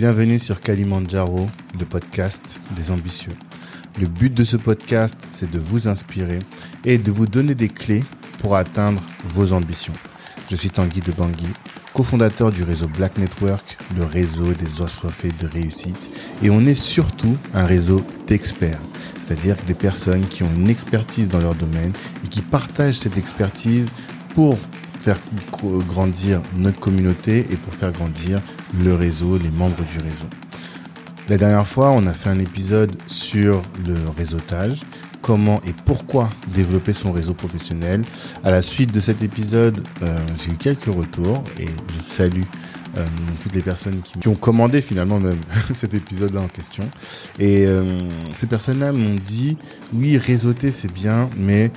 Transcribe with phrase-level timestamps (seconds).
[0.00, 1.46] Bienvenue sur Kalimandjaro,
[1.78, 2.40] le podcast
[2.74, 3.34] des ambitieux.
[4.00, 6.38] Le but de ce podcast, c'est de vous inspirer
[6.86, 8.02] et de vous donner des clés
[8.38, 9.02] pour atteindre
[9.34, 9.92] vos ambitions.
[10.50, 11.48] Je suis Tanguy de Bangui,
[11.92, 16.00] cofondateur du réseau Black Network, le réseau des assoiffés de réussite.
[16.42, 18.80] Et on est surtout un réseau d'experts,
[19.20, 21.92] c'est-à-dire des personnes qui ont une expertise dans leur domaine
[22.24, 23.90] et qui partagent cette expertise
[24.34, 24.56] pour
[25.02, 25.18] faire
[25.88, 28.40] grandir notre communauté et pour faire grandir
[28.78, 30.26] le réseau, les membres du réseau.
[31.28, 34.80] La dernière fois, on a fait un épisode sur le réseautage,
[35.22, 38.02] comment et pourquoi développer son réseau professionnel.
[38.42, 42.42] À la suite de cet épisode, euh, j'ai eu quelques retours et je salue
[42.98, 43.06] euh,
[43.40, 45.38] toutes les personnes qui, ont commandé finalement même
[45.74, 46.90] cet épisode-là en question.
[47.38, 49.56] Et euh, ces personnes-là m'ont dit,
[49.94, 51.70] oui, réseauter c'est bien, mais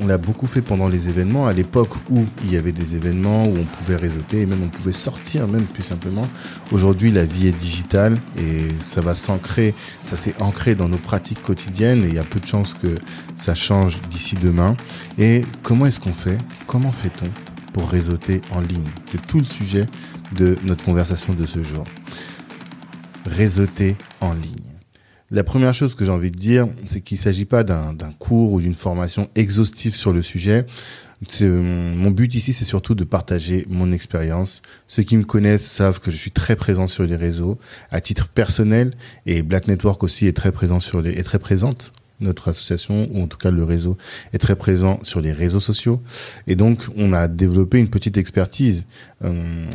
[0.00, 3.46] on l'a beaucoup fait pendant les événements, à l'époque où il y avait des événements,
[3.46, 6.26] où on pouvait réseauter, et même on pouvait sortir, même plus simplement.
[6.72, 11.42] Aujourd'hui, la vie est digitale et ça va s'ancrer, ça s'est ancré dans nos pratiques
[11.42, 12.96] quotidiennes et il y a peu de chances que
[13.36, 14.76] ça change d'ici demain.
[15.18, 16.38] Et comment est-ce qu'on fait?
[16.66, 17.28] Comment fait-on
[17.72, 18.88] pour réseauter en ligne?
[19.06, 19.86] C'est tout le sujet
[20.34, 21.84] de notre conversation de ce jour.
[23.26, 24.75] Réseauter en ligne.
[25.32, 28.52] La première chose que j'ai envie de dire, c'est qu'il ne s'agit pas d'un cours
[28.52, 30.66] ou d'une formation exhaustive sur le sujet.
[31.40, 34.62] Euh, mon but ici, c'est surtout de partager mon expérience.
[34.86, 37.58] Ceux qui me connaissent savent que je suis très présent sur les réseaux
[37.90, 41.92] à titre personnel et Black Network aussi est très présent sur les, est très présente
[42.20, 43.96] notre association, ou en tout cas le réseau,
[44.32, 46.02] est très présent sur les réseaux sociaux.
[46.46, 48.86] Et donc, on a développé une petite expertise
[49.24, 49.66] euh,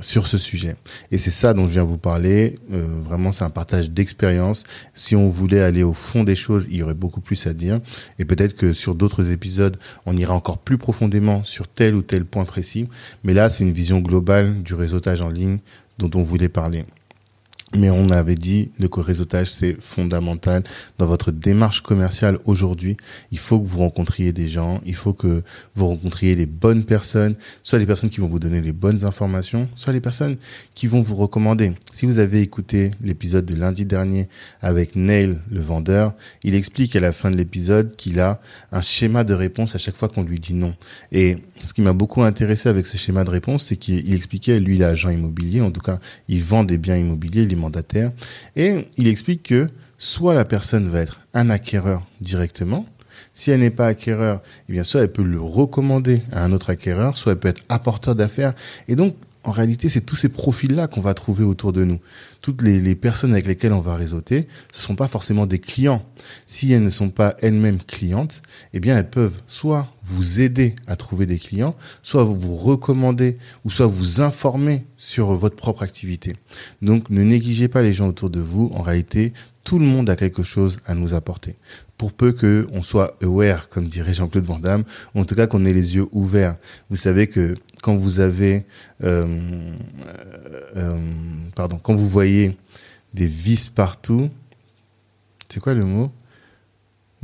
[0.00, 0.76] sur ce sujet.
[1.10, 2.58] Et c'est ça dont je viens vous parler.
[2.72, 4.64] Euh, vraiment, c'est un partage d'expérience.
[4.94, 7.80] Si on voulait aller au fond des choses, il y aurait beaucoup plus à dire.
[8.18, 12.24] Et peut-être que sur d'autres épisodes, on ira encore plus profondément sur tel ou tel
[12.24, 12.88] point précis.
[13.24, 15.58] Mais là, c'est une vision globale du réseautage en ligne
[15.98, 16.84] dont on voulait parler.
[17.76, 20.62] Mais on avait dit le réseautage, c'est fondamental
[20.98, 22.96] dans votre démarche commerciale aujourd'hui.
[23.32, 25.42] Il faut que vous rencontriez des gens, il faut que
[25.74, 29.68] vous rencontriez les bonnes personnes, soit les personnes qui vont vous donner les bonnes informations,
[29.74, 30.36] soit les personnes
[30.76, 31.72] qui vont vous recommander.
[31.92, 34.28] Si vous avez écouté l'épisode de lundi dernier
[34.62, 36.14] avec Neil, le vendeur,
[36.44, 39.96] il explique à la fin de l'épisode qu'il a un schéma de réponse à chaque
[39.96, 40.76] fois qu'on lui dit non.
[41.10, 44.76] Et ce qui m'a beaucoup intéressé avec ce schéma de réponse, c'est qu'il expliquait, lui,
[44.76, 45.98] il est agent immobilier, en tout cas,
[46.28, 48.12] il vend des biens immobiliers, il est mandataire,
[48.54, 52.86] et il explique que soit la personne va être un acquéreur directement,
[53.32, 56.70] si elle n'est pas acquéreur, eh bien, soit elle peut le recommander à un autre
[56.70, 58.54] acquéreur, soit elle peut être apporteur d'affaires.
[58.88, 62.00] Et donc, en réalité, c'est tous ces profils-là qu'on va trouver autour de nous.
[62.40, 66.04] Toutes les, personnes avec lesquelles on va réseauter, ce sont pas forcément des clients.
[66.46, 70.96] Si elles ne sont pas elles-mêmes clientes, eh bien, elles peuvent soit vous aider à
[70.96, 76.36] trouver des clients, soit vous recommander, ou soit vous informer sur votre propre activité.
[76.80, 78.70] Donc, ne négligez pas les gens autour de vous.
[78.74, 79.32] En réalité,
[79.64, 81.56] tout le monde a quelque chose à nous apporter.
[81.96, 84.84] Pour peu que on soit aware, comme dirait Jean-Claude Van Damme,
[85.14, 86.56] en tout cas qu'on ait les yeux ouverts.
[86.90, 88.64] Vous savez que quand vous avez,
[89.02, 89.72] euh,
[90.76, 90.98] euh,
[91.54, 92.56] pardon, quand vous voyez
[93.12, 94.28] des vis partout,
[95.48, 96.10] c'est quoi le mot?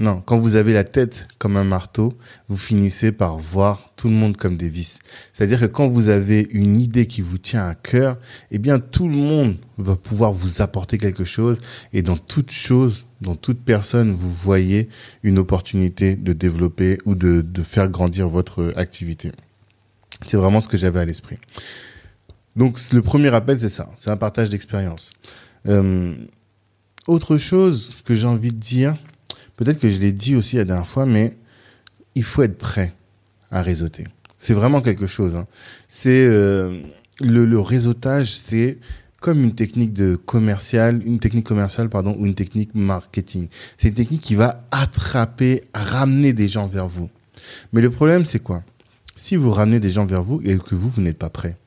[0.01, 2.15] Non, quand vous avez la tête comme un marteau,
[2.49, 4.99] vous finissez par voir tout le monde comme des vis.
[5.35, 8.17] C'est-à-dire que quand vous avez une idée qui vous tient à cœur,
[8.51, 11.61] eh bien tout le monde va pouvoir vous apporter quelque chose
[11.93, 14.89] et dans toute chose, dans toute personne, vous voyez
[15.23, 19.33] une opportunité de développer ou de, faire grandir votre activité.
[20.27, 21.37] C'est vraiment ce que j'avais à l'esprit.
[22.57, 25.13] Donc le premier appel, c'est ça, c'est un partage d'expérience.
[25.69, 26.15] Euh,
[27.07, 28.95] autre chose que j'ai envie de dire,
[29.61, 31.37] peut-être que je l'ai dit aussi la dernière fois, mais
[32.15, 32.95] il faut être prêt
[33.51, 34.07] à réseauter.
[34.39, 35.37] C'est vraiment quelque chose.
[35.37, 35.47] Hein.
[35.87, 36.81] C'est euh,
[37.21, 38.79] le, réseautage, c'est
[39.21, 43.49] comme une technique de commercial, une technique commerciale pardon, ou une technique marketing.
[43.77, 47.11] C'est une technique qui va attraper, ramener des gens vers vous.
[47.75, 48.63] Mais le problème, c'est quoi?
[49.15, 51.59] Si vous ramenez des gens vers vous et que vous, vous n'êtes pas prêt,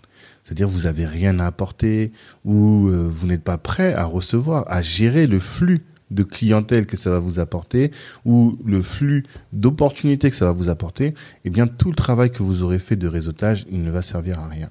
[0.43, 2.11] c'est-à-dire vous n'avez rien à apporter
[2.43, 5.83] ou euh, vous n'êtes pas prêt à recevoir, à gérer le flux
[6.13, 7.91] de clientèle que ça va vous apporter
[8.25, 11.13] ou le flux d'opportunités que ça va vous apporter,
[11.45, 14.39] eh bien tout le travail que vous aurez fait de réseautage, il ne va servir
[14.39, 14.69] à rien.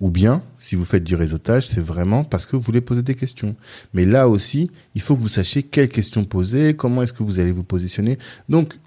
[0.00, 3.14] Ou bien, si vous faites du réseautage, c'est vraiment parce que vous voulez poser des
[3.14, 3.56] questions.
[3.92, 7.40] Mais là aussi, il faut que vous sachiez quelles questions poser, comment est-ce que vous
[7.40, 8.18] allez vous positionner.
[8.48, 8.78] Donc,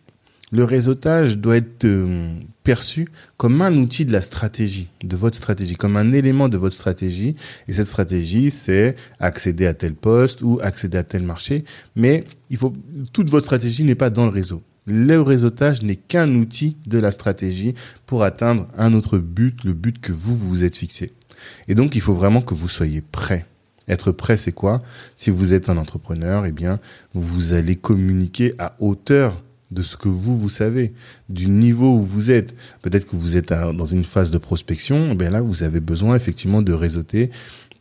[0.51, 2.33] le réseautage doit être euh,
[2.63, 3.07] perçu
[3.38, 7.36] comme un outil de la stratégie, de votre stratégie, comme un élément de votre stratégie.
[7.68, 11.63] Et cette stratégie, c'est accéder à tel poste ou accéder à tel marché.
[11.95, 12.74] Mais il faut,
[13.13, 14.62] toute votre stratégie n'est pas dans le réseau.
[14.86, 17.75] Le réseautage n'est qu'un outil de la stratégie
[18.06, 21.13] pour atteindre un autre but, le but que vous vous êtes fixé.
[21.68, 23.45] Et donc, il faut vraiment que vous soyez prêt.
[23.88, 24.81] Être prêt, c'est quoi?
[25.18, 26.80] Si vous êtes un entrepreneur, eh bien,
[27.13, 29.42] vous allez communiquer à hauteur
[29.72, 30.94] de ce que vous, vous savez,
[31.30, 32.54] du niveau où vous êtes.
[32.82, 36.62] Peut-être que vous êtes dans une phase de prospection, eh là, vous avez besoin effectivement
[36.62, 37.32] de réseauter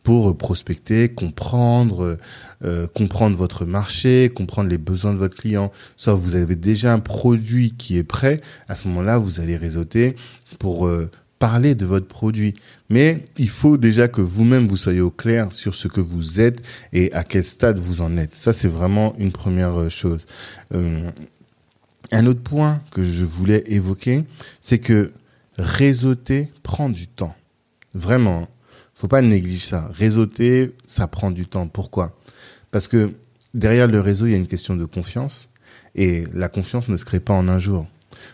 [0.03, 2.17] pour prospecter, comprendre,
[2.63, 5.71] euh, comprendre votre marché, comprendre les besoins de votre client.
[5.97, 10.15] Soit vous avez déjà un produit qui est prêt, à ce moment-là, vous allez réseauter
[10.57, 12.55] pour euh, parler de votre produit.
[12.89, 16.61] Mais il faut déjà que vous-même vous soyez au clair sur ce que vous êtes
[16.93, 18.35] et à quel stade vous en êtes.
[18.35, 20.25] Ça, c'est vraiment une première euh, chose.
[22.11, 24.25] Un autre point que je voulais évoquer,
[24.59, 25.13] c'est que
[25.57, 27.35] réseauter prend du temps.
[27.93, 28.47] Vraiment.
[28.95, 29.89] Faut pas négliger ça.
[29.93, 31.67] Réseauter, ça prend du temps.
[31.67, 32.17] Pourquoi?
[32.69, 33.13] Parce que
[33.53, 35.47] derrière le réseau, il y a une question de confiance.
[35.95, 37.87] Et la confiance ne se crée pas en un jour.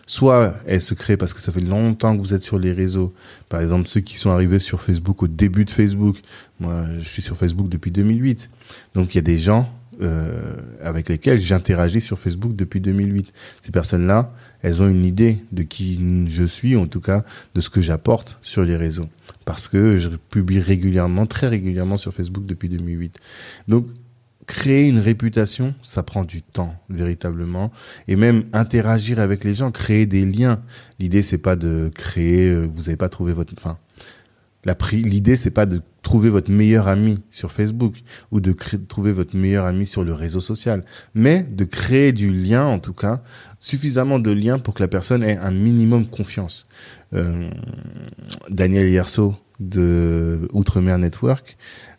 [0.06, 3.14] Soit elle se crée parce que ça fait longtemps que vous êtes sur les réseaux.
[3.48, 6.18] Par exemple, ceux qui sont arrivés sur Facebook au début de Facebook.
[6.60, 8.50] Moi, je suis sur Facebook depuis 2008.
[8.94, 13.32] Donc, il y a des gens euh, avec lesquels j'interagis sur Facebook depuis 2008.
[13.62, 17.24] Ces personnes-là, elles ont une idée de qui je suis, en tout cas
[17.54, 19.08] de ce que j'apporte sur les réseaux,
[19.44, 23.18] parce que je publie régulièrement, très régulièrement sur Facebook depuis 2008.
[23.66, 23.86] Donc
[24.46, 27.70] créer une réputation, ça prend du temps véritablement,
[28.08, 30.62] et même interagir avec les gens, créer des liens.
[30.98, 33.78] L'idée c'est pas de créer, euh, vous n'avez pas trouvé votre, enfin
[34.92, 37.94] L'idée, c'est pas de trouver votre meilleur ami sur Facebook
[38.30, 38.54] ou de
[38.88, 40.84] trouver votre meilleur ami sur le réseau social,
[41.14, 43.22] mais de créer du lien, en tout cas,
[43.60, 46.66] suffisamment de liens pour que la personne ait un minimum confiance.
[47.14, 47.50] Euh,
[48.50, 51.56] Daniel Yerso de Outre-mer Network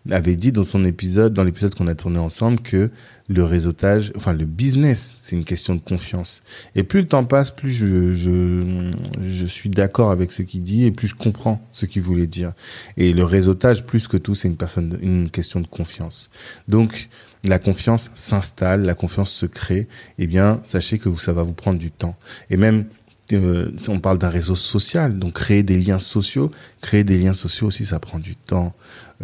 [0.10, 2.89] avait dit dans son épisode, dans l'épisode qu'on a tourné ensemble, que
[3.30, 6.42] le réseautage, enfin le business, c'est une question de confiance.
[6.76, 8.92] Et plus le temps passe, plus je, je,
[9.22, 12.54] je suis d'accord avec ce qu'il dit et plus je comprends ce qu'il voulait dire.
[12.98, 16.30] Et le réseautage, plus que tout, c'est une personne, une question de confiance.
[16.68, 17.08] Donc,
[17.46, 19.88] la confiance s'installe, la confiance se crée.
[20.18, 22.18] Eh bien, sachez que ça va vous prendre du temps.
[22.50, 22.86] Et même
[23.32, 26.52] euh, on parle d'un réseau social, donc créer des liens sociaux,
[26.82, 28.74] créer des liens sociaux aussi, ça prend du temps.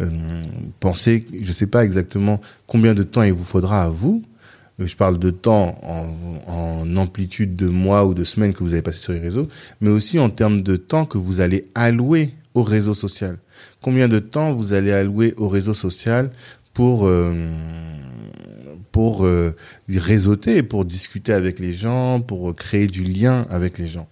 [0.00, 0.10] Euh,
[0.80, 4.22] pensez, je ne sais pas exactement combien de temps il vous faudra à vous.
[4.78, 6.12] Je parle de temps en,
[6.46, 9.48] en amplitude de mois ou de semaines que vous allez passer sur les réseaux,
[9.80, 13.38] mais aussi en termes de temps que vous allez allouer au réseau social.
[13.80, 16.30] Combien de temps vous allez allouer au réseau social
[16.74, 17.32] pour euh,
[18.92, 19.54] pour euh,
[19.88, 24.08] réseauter, pour discuter avec les gens, pour créer du lien avec les gens.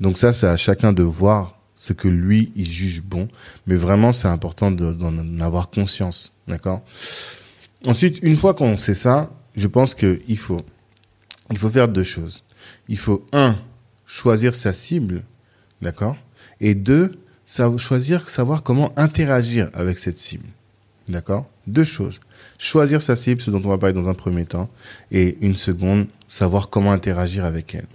[0.00, 3.26] Donc ça, c'est à chacun de voir ce que lui, il juge bon.
[3.66, 6.34] Mais vraiment, c'est important d'en avoir conscience.
[6.46, 6.82] D'accord?
[7.86, 10.60] Ensuite, une fois qu'on sait ça, je pense qu'il faut,
[11.50, 12.44] il faut faire deux choses.
[12.88, 13.56] Il faut, un,
[14.04, 15.22] choisir sa cible.
[15.80, 16.18] D'accord?
[16.60, 17.12] Et deux,
[17.78, 20.48] choisir, savoir comment interagir avec cette cible.
[21.08, 21.48] D'accord?
[21.66, 22.20] Deux choses.
[22.58, 24.68] Choisir sa cible, ce dont on va parler dans un premier temps,
[25.10, 27.86] et une seconde, savoir comment interagir avec elle.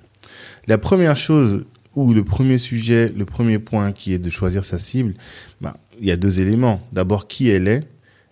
[0.65, 1.65] La première chose
[1.95, 5.13] ou le premier sujet, le premier point qui est de choisir sa cible,
[5.61, 6.81] bah, il y a deux éléments.
[6.91, 7.83] D'abord, qui elle est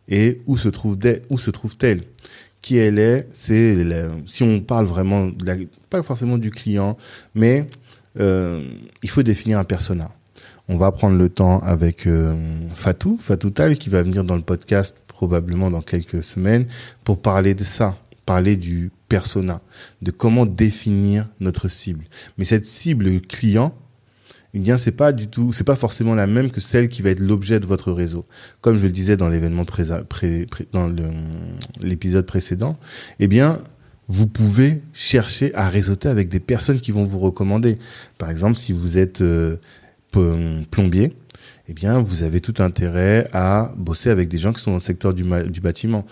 [0.07, 0.97] et où se trouve
[1.29, 2.03] où se trouve-t-elle
[2.61, 3.75] Qui elle est, c'est
[4.25, 5.55] si on parle vraiment, de la,
[5.89, 6.97] pas forcément du client,
[7.35, 7.67] mais
[8.19, 8.63] euh,
[9.01, 10.11] il faut définir un persona.
[10.69, 12.35] On va prendre le temps avec euh,
[12.75, 16.67] Fatou, Fatou Tal, qui va venir dans le podcast probablement dans quelques semaines
[17.03, 19.61] pour parler de ça, parler du persona,
[20.01, 22.05] de comment définir notre cible.
[22.37, 23.75] Mais cette cible client,
[24.53, 27.09] eh bien, c'est pas du tout, c'est pas forcément la même que celle qui va
[27.09, 28.25] être l'objet de votre réseau.
[28.61, 29.83] Comme je le disais dans l'événement pré,
[30.71, 30.95] dans
[31.81, 32.77] l'épisode précédent,
[33.19, 33.61] eh bien,
[34.07, 37.79] vous pouvez chercher à réseauter avec des personnes qui vont vous recommander.
[38.17, 39.57] Par exemple, si vous êtes euh,
[40.11, 41.13] plombier,
[41.67, 44.81] eh bien, vous avez tout intérêt à bosser avec des gens qui sont dans le
[44.81, 46.05] secteur du, du bâtiment.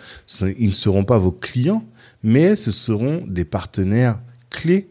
[0.57, 1.85] Ils ne seront pas vos clients,
[2.23, 4.87] mais ce seront des partenaires clés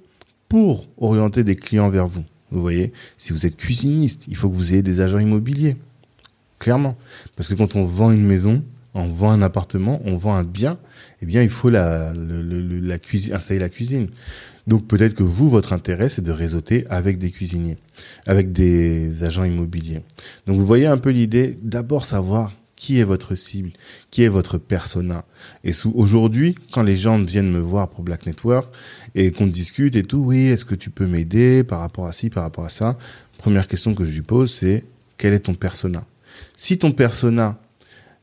[0.49, 2.25] pour orienter des clients vers vous.
[2.51, 5.77] Vous voyez, si vous êtes cuisiniste, il faut que vous ayez des agents immobiliers.
[6.59, 6.97] Clairement.
[7.37, 8.63] Parce que quand on vend une maison,
[8.95, 10.79] on vend un appartement, on vend un bien,
[11.23, 12.13] eh bien, il faut la,
[13.01, 14.09] cuisine, installer la cuisine.
[14.67, 17.79] Donc peut-être que vous, votre intérêt, c'est de réseauter avec des cuisiniers,
[18.27, 20.03] avec des agents immobiliers.
[20.47, 23.73] Donc vous voyez un peu l'idée, d'abord savoir qui est votre cible,
[24.11, 25.27] qui est votre persona?
[25.65, 28.73] Et aujourd'hui, quand les gens viennent me voir pour Black Network
[29.15, 32.31] et qu'on discute et tout, oui, est-ce que tu peux m'aider par rapport à ci,
[32.31, 32.97] par rapport à ça?
[33.37, 34.85] Première question que je lui pose, c'est
[35.19, 36.07] quel est ton persona?
[36.57, 37.61] Si ton persona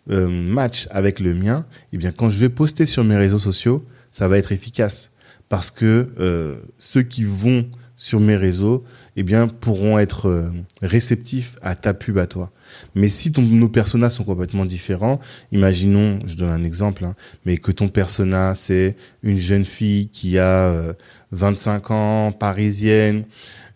[0.10, 3.86] euh, match avec le mien, eh bien quand je vais poster sur mes réseaux sociaux,
[4.10, 5.12] ça va être efficace.
[5.50, 8.84] Parce que euh, ceux qui vont sur mes réseaux,
[9.16, 10.50] eh bien, pourront être euh,
[10.82, 12.52] réceptifs à ta pub à toi.
[12.96, 15.20] Mais si ton, nos personas sont complètement différents,
[15.52, 20.38] imaginons, je donne un exemple, hein, mais que ton persona c'est une jeune fille qui
[20.38, 20.94] a
[21.32, 23.24] 25 euh, ans, parisienne,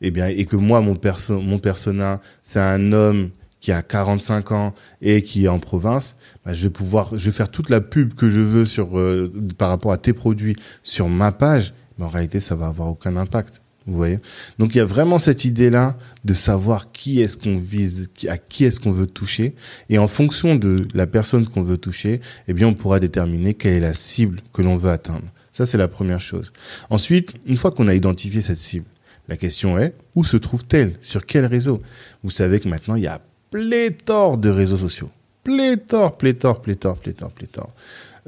[0.01, 4.51] eh bien, et que moi mon perso mon persona c'est un homme qui a 45
[4.51, 7.79] ans et qui est en province, bah, je vais pouvoir, je vais faire toute la
[7.79, 12.05] pub que je veux sur euh, par rapport à tes produits sur ma page, mais
[12.05, 13.60] en réalité ça va avoir aucun impact.
[13.87, 14.19] Vous voyez
[14.59, 18.63] Donc il y a vraiment cette idée-là de savoir qui est-ce qu'on vise, à qui
[18.63, 19.55] est-ce qu'on veut toucher,
[19.89, 23.73] et en fonction de la personne qu'on veut toucher, eh bien on pourra déterminer quelle
[23.73, 25.25] est la cible que l'on veut atteindre.
[25.51, 26.53] Ça c'est la première chose.
[26.89, 28.85] Ensuite, une fois qu'on a identifié cette cible,
[29.27, 30.93] la question est où se trouve-t-elle?
[31.01, 31.81] Sur quel réseau?
[32.23, 35.09] Vous savez que maintenant il y a pléthore de réseaux sociaux,
[35.43, 37.73] pléthore, pléthore, pléthore, pléthore, pléthore.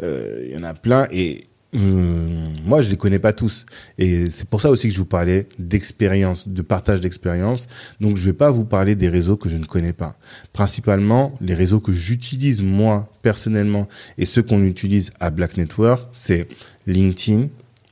[0.01, 3.65] Euh, il y en a plein et moi, je les connais pas tous,
[3.97, 7.67] et c'est pour ça aussi que je vous parlais d'expérience, de partage d'expérience.
[7.99, 10.15] Donc, je vais pas vous parler des réseaux que je ne connais pas.
[10.53, 13.87] Principalement, les réseaux que j'utilise moi personnellement
[14.17, 16.47] et ceux qu'on utilise à Black Network, c'est
[16.85, 17.47] LinkedIn,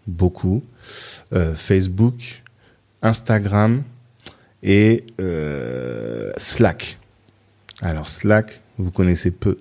[0.08, 0.64] beaucoup,
[1.34, 2.44] euh, Facebook,
[3.02, 3.84] Instagram
[4.64, 6.98] et euh, Slack.
[7.82, 9.58] Alors Slack, vous connaissez peu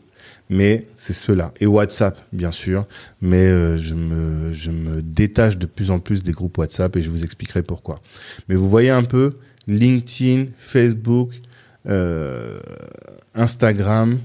[0.50, 1.54] mais c'est cela.
[1.60, 2.86] Et WhatsApp, bien sûr,
[3.22, 7.00] mais euh, je, me, je me détache de plus en plus des groupes WhatsApp et
[7.00, 8.02] je vous expliquerai pourquoi.
[8.48, 9.36] Mais vous voyez un peu
[9.68, 11.30] LinkedIn, Facebook,
[11.88, 12.58] euh,
[13.34, 14.18] Instagram,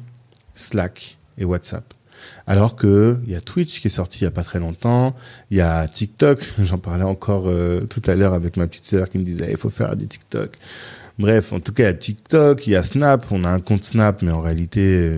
[0.55, 1.93] Slack et WhatsApp.
[2.47, 5.15] Alors que il y a Twitch qui est sorti il y a pas très longtemps,
[5.51, 9.09] il y a TikTok, j'en parlais encore euh, tout à l'heure avec ma petite sœur
[9.09, 10.57] qui me disait il faut faire des TikTok.
[11.17, 13.61] Bref, en tout cas, il y a TikTok, il y a Snap, on a un
[13.61, 15.17] compte Snap, mais en réalité,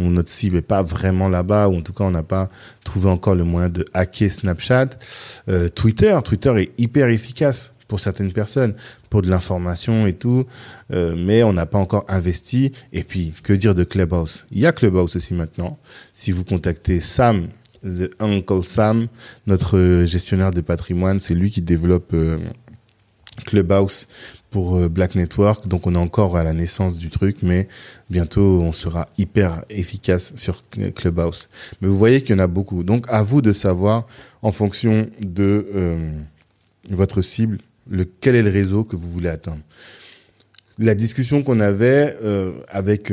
[0.00, 2.50] où notre cible est pas vraiment là-bas, ou en tout cas on n'a pas
[2.84, 4.90] trouvé encore le moyen de hacker Snapchat.
[5.48, 8.74] Euh, Twitter, Twitter est hyper efficace pour certaines personnes,
[9.10, 10.46] pour de l'information et tout,
[10.92, 12.72] euh, mais on n'a pas encore investi.
[12.92, 14.46] Et puis, que dire de Clubhouse?
[14.52, 15.78] Il y a Clubhouse aussi maintenant.
[16.14, 17.48] Si vous contactez Sam,
[17.82, 19.08] The Uncle Sam,
[19.48, 22.38] notre gestionnaire de patrimoine, c'est lui qui développe euh,
[23.44, 24.06] Clubhouse
[24.50, 25.66] pour euh, Black Network.
[25.68, 27.68] Donc on est encore à la naissance du truc, mais
[28.10, 30.64] bientôt on sera hyper efficace sur
[30.94, 31.48] Clubhouse.
[31.80, 32.82] Mais vous voyez qu'il y en a beaucoup.
[32.82, 34.06] Donc à vous de savoir
[34.42, 36.10] en fonction de euh,
[36.90, 39.62] votre cible, le, quel est le réseau que vous voulez atteindre.
[40.78, 43.12] La discussion qu'on avait euh, avec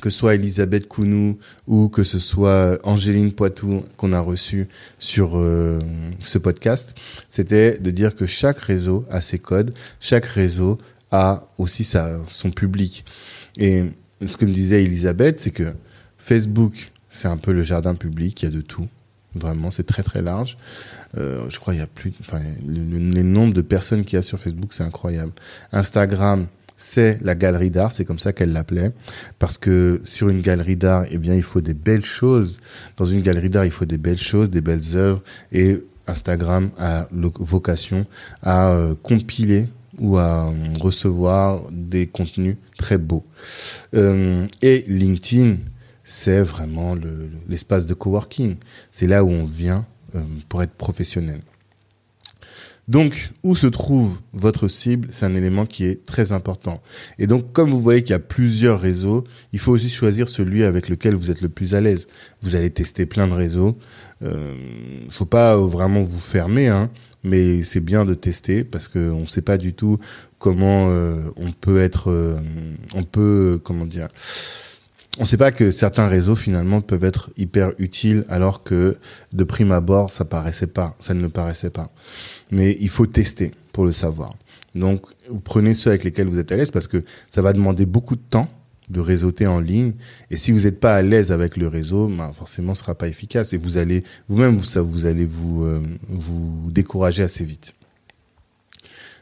[0.00, 5.38] que ce soit Elisabeth Kounou ou que ce soit Angéline Poitou qu'on a reçu sur
[5.38, 5.80] euh,
[6.24, 6.94] ce podcast,
[7.28, 10.78] c'était de dire que chaque réseau a ses codes, chaque réseau
[11.10, 13.04] a aussi sa, son public.
[13.56, 13.84] Et
[14.26, 15.74] ce que me disait Elisabeth, c'est que
[16.18, 18.88] Facebook, c'est un peu le jardin public, il y a de tout.
[19.36, 20.58] Vraiment, c'est très très large.
[21.16, 24.18] Euh, je crois il y a plus, enfin, le, le, nombre de personnes qu'il y
[24.18, 25.32] a sur Facebook, c'est incroyable.
[25.72, 28.92] Instagram, c'est la galerie d'art, c'est comme ça qu'elle l'appelait,
[29.38, 32.60] parce que sur une galerie d'art, eh bien, il faut des belles choses.
[32.96, 37.08] Dans une galerie d'art, il faut des belles choses, des belles œuvres, et Instagram a
[37.12, 38.06] vocation
[38.42, 43.24] à euh, compiler ou à euh, recevoir des contenus très beaux.
[43.94, 45.56] Euh, et LinkedIn,
[46.02, 46.96] c'est vraiment
[47.48, 48.56] l'espace de coworking.
[48.92, 49.86] C'est là où on vient
[50.48, 51.40] pour être professionnel.
[52.86, 56.82] Donc, où se trouve votre cible, c'est un élément qui est très important.
[57.18, 60.64] Et donc, comme vous voyez qu'il y a plusieurs réseaux, il faut aussi choisir celui
[60.64, 62.08] avec lequel vous êtes le plus à l'aise.
[62.42, 63.78] Vous allez tester plein de réseaux.
[64.22, 64.54] Euh,
[65.10, 66.90] faut pas vraiment vous fermer, hein,
[67.22, 69.98] mais c'est bien de tester parce qu'on ne sait pas du tout
[70.38, 72.36] comment euh, on peut être, euh,
[72.94, 74.08] on peut, comment dire
[75.18, 78.96] on ne sait pas que certains réseaux finalement peuvent être hyper utiles alors que
[79.32, 81.90] de prime abord ça paraissait pas, ça ne le paraissait pas
[82.50, 84.36] mais il faut tester pour le savoir.
[84.74, 85.02] Donc,
[85.44, 88.22] prenez ceux avec lesquels vous êtes à l'aise parce que ça va demander beaucoup de
[88.28, 88.48] temps
[88.88, 89.92] de réseauter en ligne.
[90.30, 93.08] Et si vous n'êtes pas à l'aise avec le réseau, ben forcément, ce sera pas
[93.08, 97.74] efficace et vous allez, vous-même, vous, vous allez vous, euh, vous décourager assez vite.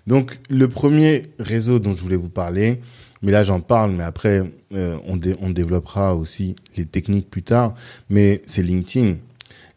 [0.07, 2.81] Donc, le premier réseau dont je voulais vous parler,
[3.23, 4.43] mais là j'en parle, mais après
[4.75, 7.75] euh, on, on développera aussi les techniques plus tard,
[8.11, 9.17] mais c'est LinkedIn.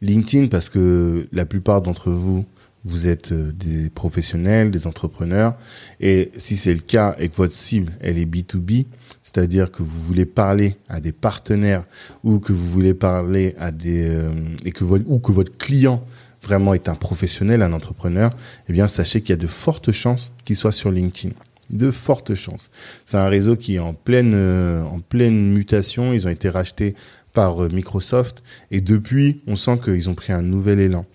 [0.02, 2.46] LinkedIn parce que la plupart d'entre vous
[2.86, 5.56] vous êtes euh, des professionnels, des entrepreneurs,
[6.00, 8.86] et si c'est le cas et que votre cible, elle est B2B,
[9.24, 11.84] c'est-à-dire que vous voulez parler à des partenaires
[12.24, 14.32] ou que vous voulez parler à des euh,
[14.64, 16.06] et que ou que votre client
[16.44, 18.30] vraiment est un professionnel, un entrepreneur,
[18.70, 21.34] eh bien sachez qu'il y a de fortes chances qu'il soit sur LinkedIn.
[21.70, 22.70] De fortes chances.
[23.06, 26.14] C'est un réseau qui est en pleine euh, mutation.
[26.14, 26.96] Ils ont été rachetés
[27.34, 31.06] par Microsoft et depuis, on sent qu'ils ont pris un nouvel élan.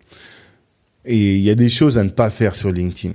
[1.06, 3.14] Et il y a des choses à ne pas faire sur LinkedIn.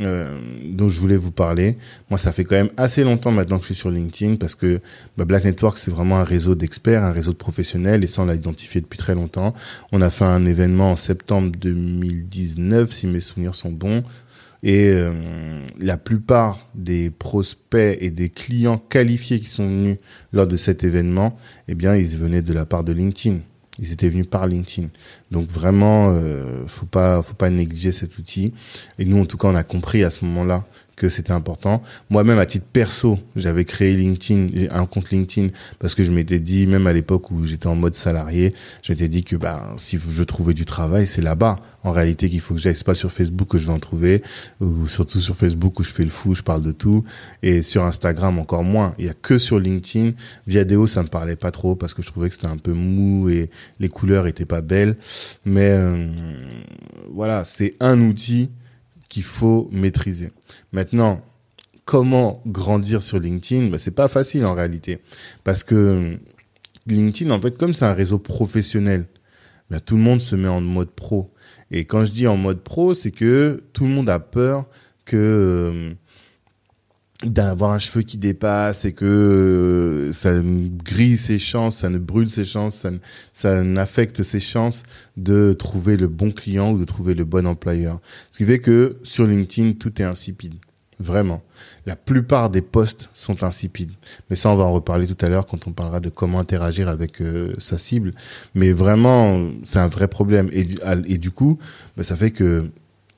[0.00, 1.76] euh, dont je voulais vous parler.
[2.10, 4.80] Moi, ça fait quand même assez longtemps maintenant que je suis sur LinkedIn parce que
[5.16, 8.26] bah, Black Network, c'est vraiment un réseau d'experts, un réseau de professionnels et ça, on
[8.26, 9.54] l'a identifié depuis très longtemps.
[9.92, 14.04] On a fait un événement en septembre 2019, si mes souvenirs sont bons.
[14.62, 15.12] Et euh,
[15.78, 19.96] la plupart des prospects et des clients qualifiés qui sont venus
[20.32, 21.38] lors de cet événement,
[21.68, 23.38] eh bien, ils venaient de la part de LinkedIn.
[23.78, 24.88] Ils étaient venus par LinkedIn.
[25.30, 28.52] Donc vraiment, euh, faut pas, faut pas négliger cet outil.
[28.98, 30.66] Et nous, en tout cas, on a compris à ce moment-là
[31.00, 31.82] que c'était important.
[32.10, 36.66] Moi-même, à titre perso, j'avais créé LinkedIn, un compte LinkedIn, parce que je m'étais dit,
[36.66, 38.52] même à l'époque où j'étais en mode salarié,
[38.82, 41.58] je m'étais dit que bah, si je trouvais du travail, c'est là-bas.
[41.84, 44.22] En réalité, qu'il faut que j'aille, pas sur Facebook que je vais en trouver,
[44.60, 47.02] ou surtout sur Facebook où je fais le fou, je parle de tout,
[47.42, 48.94] et sur Instagram encore moins.
[48.98, 50.12] Il y a que sur LinkedIn.
[50.46, 53.30] Viadeo, ça me parlait pas trop parce que je trouvais que c'était un peu mou
[53.30, 54.98] et les couleurs étaient pas belles.
[55.46, 56.10] Mais euh,
[57.10, 58.50] voilà, c'est un outil
[59.10, 60.30] qu'il faut maîtriser.
[60.72, 61.22] Maintenant,
[61.84, 63.68] comment grandir sur LinkedIn?
[63.68, 65.00] Ben, C'est pas facile en réalité.
[65.44, 66.16] Parce que
[66.86, 69.04] LinkedIn, en fait, comme c'est un réseau professionnel,
[69.68, 71.30] ben, tout le monde se met en mode pro.
[71.70, 74.66] Et quand je dis en mode pro, c'est que tout le monde a peur
[75.04, 75.92] que euh,
[77.24, 82.30] d'avoir un cheveu qui dépasse et que euh, ça grille ses chances, ça ne brûle
[82.30, 82.90] ses chances, ça,
[83.32, 84.84] ça n'affecte ses chances
[85.16, 88.00] de trouver le bon client ou de trouver le bon employeur.
[88.30, 90.54] Ce qui fait que sur LinkedIn, tout est insipide.
[90.98, 91.42] Vraiment.
[91.86, 93.92] La plupart des posts sont insipides.
[94.28, 96.88] Mais ça, on va en reparler tout à l'heure quand on parlera de comment interagir
[96.88, 98.12] avec euh, sa cible.
[98.54, 100.50] Mais vraiment, c'est un vrai problème.
[100.52, 100.68] Et,
[101.06, 101.58] et du coup,
[101.96, 102.70] bah, ça fait que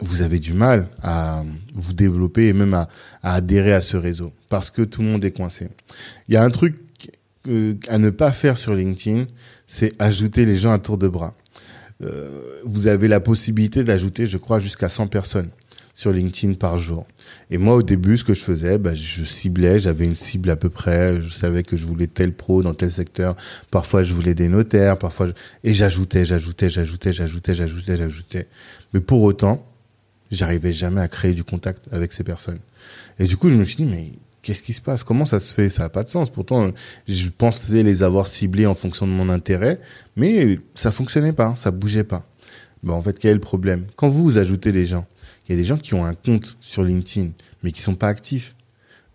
[0.02, 1.44] vous avez du mal à
[1.74, 2.88] vous développer et même à,
[3.22, 5.68] adhérer à ce réseau parce que tout le monde est coincé.
[6.28, 6.76] Il y a un truc
[7.48, 9.26] euh, à ne pas faire sur LinkedIn,
[9.66, 11.34] c'est ajouter les gens à tour de bras.
[12.02, 15.50] Euh, vous avez la possibilité d'ajouter, je crois, jusqu'à 100 personnes
[15.94, 17.06] sur LinkedIn par jour.
[17.50, 20.56] Et moi, au début, ce que je faisais, bah, je ciblais, j'avais une cible à
[20.56, 23.36] peu près, je savais que je voulais tel pro dans tel secteur.
[23.70, 25.28] Parfois, je voulais des notaires, parfois,
[25.62, 28.48] et j'ajoutais, j'ajoutais, j'ajoutais, j'ajoutais, j'ajoutais, j'ajoutais.
[28.94, 29.64] Mais pour autant,
[30.32, 32.58] j'arrivais jamais à créer du contact avec ces personnes.
[33.18, 35.04] Et du coup, je me suis dit, mais qu'est-ce qui se passe?
[35.04, 35.68] Comment ça se fait?
[35.70, 36.30] Ça n'a pas de sens.
[36.30, 36.72] Pourtant,
[37.06, 39.80] je pensais les avoir ciblés en fonction de mon intérêt,
[40.16, 42.26] mais ça fonctionnait pas, ça bougeait pas.
[42.82, 43.84] Ben, en fait, quel est le problème?
[43.94, 45.06] Quand vous, ajoutez les gens,
[45.46, 47.30] il y a des gens qui ont un compte sur LinkedIn,
[47.62, 48.54] mais qui sont pas actifs.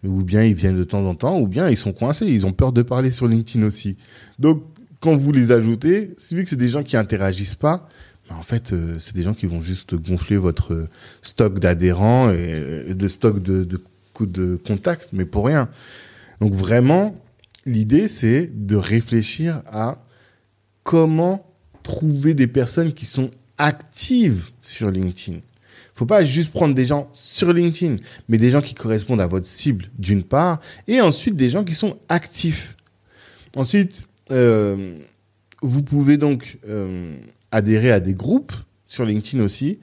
[0.03, 2.53] Ou bien ils viennent de temps en temps, ou bien ils sont coincés, ils ont
[2.53, 3.97] peur de parler sur LinkedIn aussi.
[4.39, 4.63] Donc,
[4.99, 7.89] quand vous les ajoutez, vu que c'est des gens qui interagissent pas,
[8.29, 10.87] en fait, euh, c'est des gens qui vont juste gonfler votre
[11.21, 13.79] stock d'adhérents et de stock de, de,
[14.25, 15.69] de contacts, mais pour rien.
[16.41, 17.15] Donc vraiment,
[17.65, 20.03] l'idée, c'est de réfléchir à
[20.83, 21.45] comment
[21.83, 25.39] trouver des personnes qui sont actives sur LinkedIn.
[25.95, 27.95] Faut pas juste prendre des gens sur LinkedIn,
[28.29, 31.73] mais des gens qui correspondent à votre cible d'une part, et ensuite des gens qui
[31.73, 32.75] sont actifs.
[33.55, 34.97] Ensuite, euh,
[35.61, 37.13] vous pouvez donc euh,
[37.51, 38.53] adhérer à des groupes
[38.85, 39.79] sur LinkedIn aussi,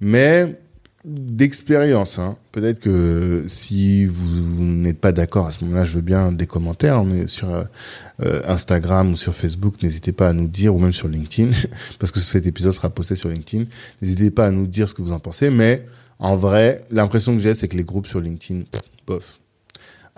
[0.00, 0.58] mais
[1.04, 2.18] d'expérience.
[2.18, 2.36] Hein.
[2.52, 7.04] Peut-être que si vous, n'êtes pas d'accord à ce moment-là, je veux bien des commentaires
[7.26, 9.82] sur euh, Instagram ou sur Facebook.
[9.82, 11.50] N'hésitez pas à nous dire, ou même sur LinkedIn,
[11.98, 13.64] parce que cet épisode sera posté sur LinkedIn.
[14.02, 15.50] N'hésitez pas à nous dire ce que vous en pensez.
[15.50, 15.86] Mais
[16.18, 18.64] en vrai, l'impression que j'ai, c'est que les groupes sur LinkedIn,
[19.06, 19.38] bof.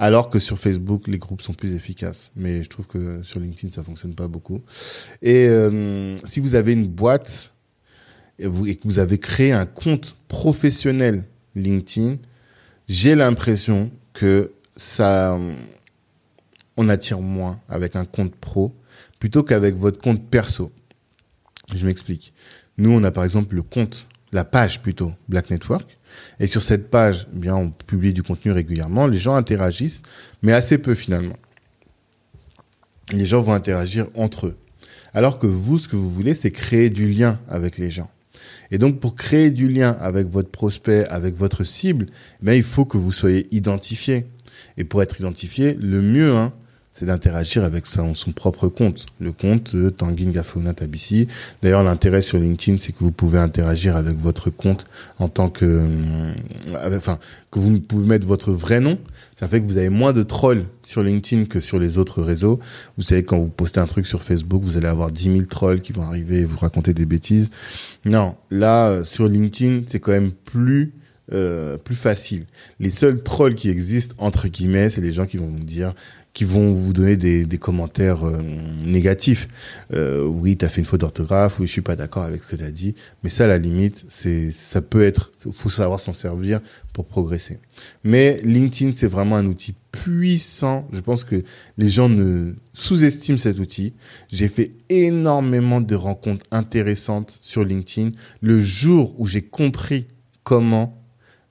[0.02, 2.30] Alors que sur Facebook, les groupes sont plus efficaces.
[2.34, 4.62] Mais je trouve que sur LinkedIn, ça fonctionne pas beaucoup.
[5.20, 7.52] Et euh, si vous avez une boîte
[8.38, 12.16] et, et que vous avez créé un compte professionnel LinkedIn,
[12.88, 15.38] j'ai l'impression que ça,
[16.78, 18.74] on attire moins avec un compte pro
[19.18, 20.72] plutôt qu'avec votre compte perso.
[21.74, 22.32] Je m'explique.
[22.78, 25.98] Nous, on a par exemple le compte, la page plutôt Black Network
[26.40, 29.06] et sur cette page, eh bien, on publie du contenu régulièrement.
[29.06, 30.00] Les gens interagissent,
[30.42, 31.36] mais assez peu finalement.
[33.12, 34.56] Les gens vont interagir entre eux.
[35.12, 38.10] Alors que vous, ce que vous voulez, c'est créer du lien avec les gens.
[38.70, 42.06] Et donc, pour créer du lien avec votre prospect, avec votre cible,
[42.46, 44.26] eh il faut que vous soyez identifié.
[44.78, 46.54] Et pour être identifié, le mieux, hein,
[47.00, 51.28] c'est d'interagir avec son, propre compte, le compte de Tanguy Gafauna Tabissi.
[51.62, 54.84] D'ailleurs, l'intérêt sur LinkedIn, c'est que vous pouvez interagir avec votre compte
[55.18, 56.32] en tant que, euh,
[56.94, 57.18] enfin,
[57.50, 58.98] que vous pouvez mettre votre vrai nom.
[59.34, 62.60] Ça fait que vous avez moins de trolls sur LinkedIn que sur les autres réseaux.
[62.98, 65.80] Vous savez, quand vous postez un truc sur Facebook, vous allez avoir 10 000 trolls
[65.80, 67.48] qui vont arriver et vous raconter des bêtises.
[68.04, 70.92] Non, là, euh, sur LinkedIn, c'est quand même plus
[71.32, 72.46] euh, plus facile.
[72.80, 75.94] Les seuls trolls qui existent, entre guillemets, c'est les gens qui vont vous dire
[76.32, 78.40] qui vont vous donner des, des commentaires euh,
[78.84, 79.48] négatifs.
[79.92, 82.48] Euh, oui, tu as fait une faute d'orthographe, oui, je suis pas d'accord avec ce
[82.48, 82.94] que tu as dit.
[83.22, 86.60] Mais ça, à la limite, c'est, ça peut être, faut savoir s'en servir
[86.92, 87.58] pour progresser.
[88.04, 90.86] Mais LinkedIn, c'est vraiment un outil puissant.
[90.92, 91.42] Je pense que
[91.78, 93.94] les gens ne sous-estiment cet outil.
[94.32, 100.06] J'ai fait énormément de rencontres intéressantes sur LinkedIn le jour où j'ai compris
[100.44, 100.96] comment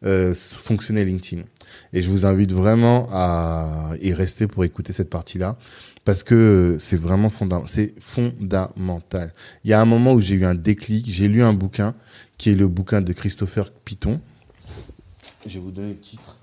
[0.06, 1.44] euh, fonctionnait LinkedIn.
[1.94, 5.58] Et je vous invite vraiment à y rester pour écouter cette partie-là
[6.06, 9.34] parce que c'est vraiment fondamental.
[9.64, 11.94] Il y a un moment où j'ai eu un déclic, j'ai lu un bouquin
[12.38, 14.20] qui est le bouquin de Christopher Piton.
[15.46, 16.39] Je vais vous donner le titre.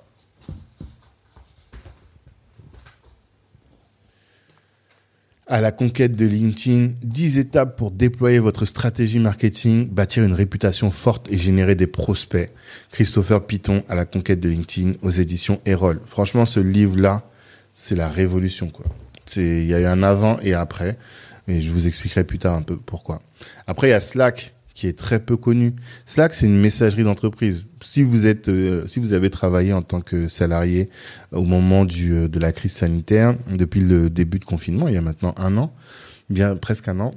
[5.46, 10.90] À la conquête de LinkedIn, 10 étapes pour déployer votre stratégie marketing, bâtir une réputation
[10.90, 12.50] forte et générer des prospects.
[12.90, 16.00] Christopher Piton à la conquête de LinkedIn aux éditions Erol.
[16.06, 17.22] Franchement, ce livre-là,
[17.74, 18.86] c'est la révolution, quoi.
[19.26, 20.98] C'est, il y a eu un avant et après.
[21.48, 23.20] Et je vous expliquerai plus tard un peu pourquoi.
[23.68, 25.72] Après, il y a Slack qui est très peu connu.
[26.04, 27.66] Slack, c'est une messagerie d'entreprise.
[27.80, 30.90] Si vous êtes, euh, si vous avez travaillé en tant que salarié
[31.32, 34.98] au moment du, euh, de la crise sanitaire, depuis le début de confinement, il y
[34.98, 35.72] a maintenant un an,
[36.28, 37.12] bien presque un an,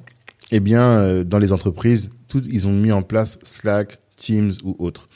[0.52, 4.78] eh bien, euh, dans les entreprises, tout, ils ont mis en place Slack, Teams ou
[4.80, 5.10] autres,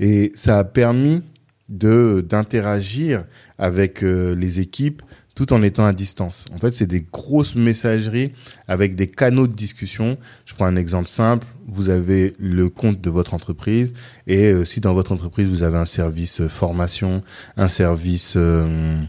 [0.00, 1.22] et ça a permis
[1.68, 3.24] de d'interagir
[3.58, 5.02] avec les équipes
[5.40, 6.44] tout en étant à distance.
[6.52, 8.32] En fait, c'est des grosses messageries
[8.68, 10.18] avec des canaux de discussion.
[10.44, 11.46] Je prends un exemple simple.
[11.66, 13.94] Vous avez le compte de votre entreprise
[14.26, 17.22] et euh, si dans votre entreprise vous avez un service euh, formation,
[17.56, 19.02] un service euh,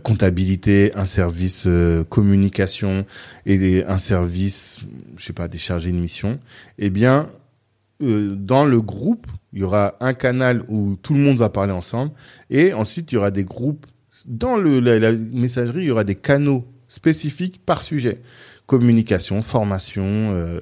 [0.00, 1.66] comptabilité, un service
[2.10, 3.06] communication
[3.46, 4.80] et un service,
[5.16, 6.38] je sais pas, des chargés de mission,
[6.78, 7.30] eh bien,
[7.98, 12.12] dans le groupe, il y aura un canal où tout le monde va parler ensemble
[12.50, 13.86] et ensuite il y aura des groupes
[14.26, 18.20] dans la, messagerie, il y aura des canaux spécifiques par sujet.
[18.66, 20.60] Communication, formation euh,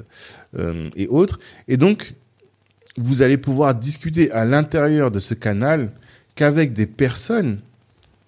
[0.59, 1.39] euh, et autres.
[1.69, 2.15] Et donc,
[2.97, 5.91] vous allez pouvoir discuter à l'intérieur de ce canal
[6.35, 7.61] qu'avec des personnes,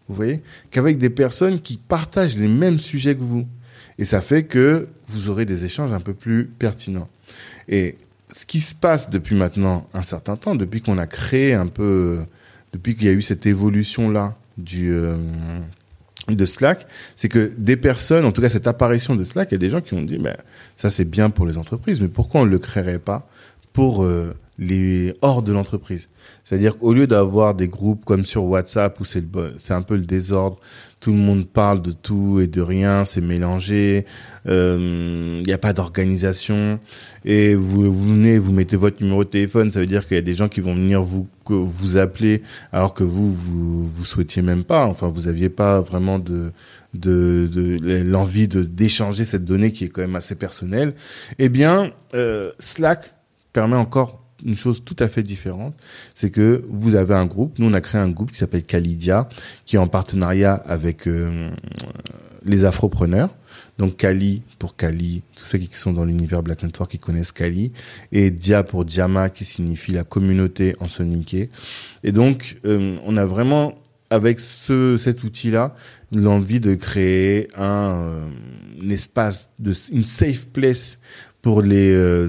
[0.08, 3.46] vous voyez, qu'avec des personnes qui partagent les mêmes sujets que vous.
[3.98, 7.08] Et ça fait que vous aurez des échanges un peu plus pertinents.
[7.68, 7.96] Et
[8.32, 12.24] ce qui se passe depuis maintenant un certain temps, depuis qu'on a créé un peu,
[12.72, 15.16] depuis qu'il y a eu cette évolution-là du euh,
[16.28, 19.56] de Slack, c'est que des personnes, en tout cas cette apparition de Slack, il y
[19.56, 20.36] a des gens qui ont dit, ben
[20.74, 23.28] ça c'est bien pour les entreprises, mais pourquoi on ne le créerait pas
[23.72, 26.08] pour euh, les hors de l'entreprise?
[26.42, 29.22] C'est-à-dire qu'au lieu d'avoir des groupes comme sur WhatsApp où c'est
[29.70, 30.58] un peu le désordre,
[31.06, 34.06] tout le monde parle de tout et de rien, c'est mélangé,
[34.44, 36.80] il euh, n'y a pas d'organisation,
[37.24, 40.22] et vous, venez, vous mettez votre numéro de téléphone, ça veut dire qu'il y a
[40.22, 42.42] des gens qui vont venir vous appeler
[42.72, 46.20] alors que vous vous souhaitiez même pas, enfin vous aviez pas vraiment
[46.92, 50.94] l'envie d'échanger cette donnée qui est quand même assez personnelle.
[51.38, 53.14] Eh bien, euh, Slack
[53.52, 55.74] permet encore une chose tout à fait différente,
[56.14, 57.58] c'est que vous avez un groupe.
[57.58, 59.28] Nous, on a créé un groupe qui s'appelle Calidia,
[59.64, 61.50] qui est en partenariat avec euh,
[62.44, 63.34] les Afropreneurs.
[63.78, 67.72] Donc Kali pour Kali, tous ceux qui sont dans l'univers Black Network qui connaissent Kali,
[68.12, 71.50] et Dia pour Diama qui signifie la communauté en soniqué.
[72.02, 73.74] Et donc euh, on a vraiment
[74.08, 75.74] avec ce cet outil-là
[76.12, 78.26] l'envie de créer un, euh,
[78.82, 80.98] un espace de une safe place
[81.46, 82.28] pour les euh,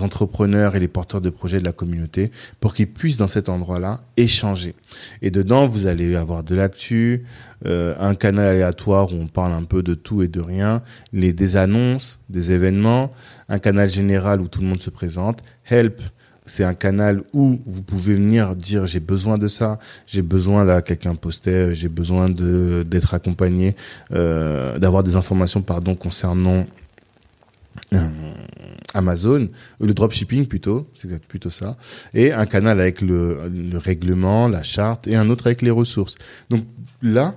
[0.00, 4.00] entrepreneurs et les porteurs de projets de la communauté pour qu'ils puissent dans cet endroit-là
[4.16, 4.74] échanger.
[5.22, 7.24] Et dedans, vous allez avoir de l'actu,
[7.66, 11.32] euh, un canal aléatoire où on parle un peu de tout et de rien, les
[11.32, 13.12] des annonces, des événements,
[13.48, 16.02] un canal général où tout le monde se présente, Help
[16.48, 20.82] c'est un canal où vous pouvez venir dire j'ai besoin de ça, j'ai besoin là
[20.82, 23.76] quelqu'un postait, j'ai besoin de d'être accompagné,
[24.12, 26.66] euh, d'avoir des informations pardon concernant
[28.94, 29.48] Amazon,
[29.80, 31.76] le dropshipping plutôt, c'est plutôt ça,
[32.14, 36.16] et un canal avec le, règlement, la charte, et un autre avec les ressources.
[36.50, 36.64] Donc
[37.02, 37.34] là,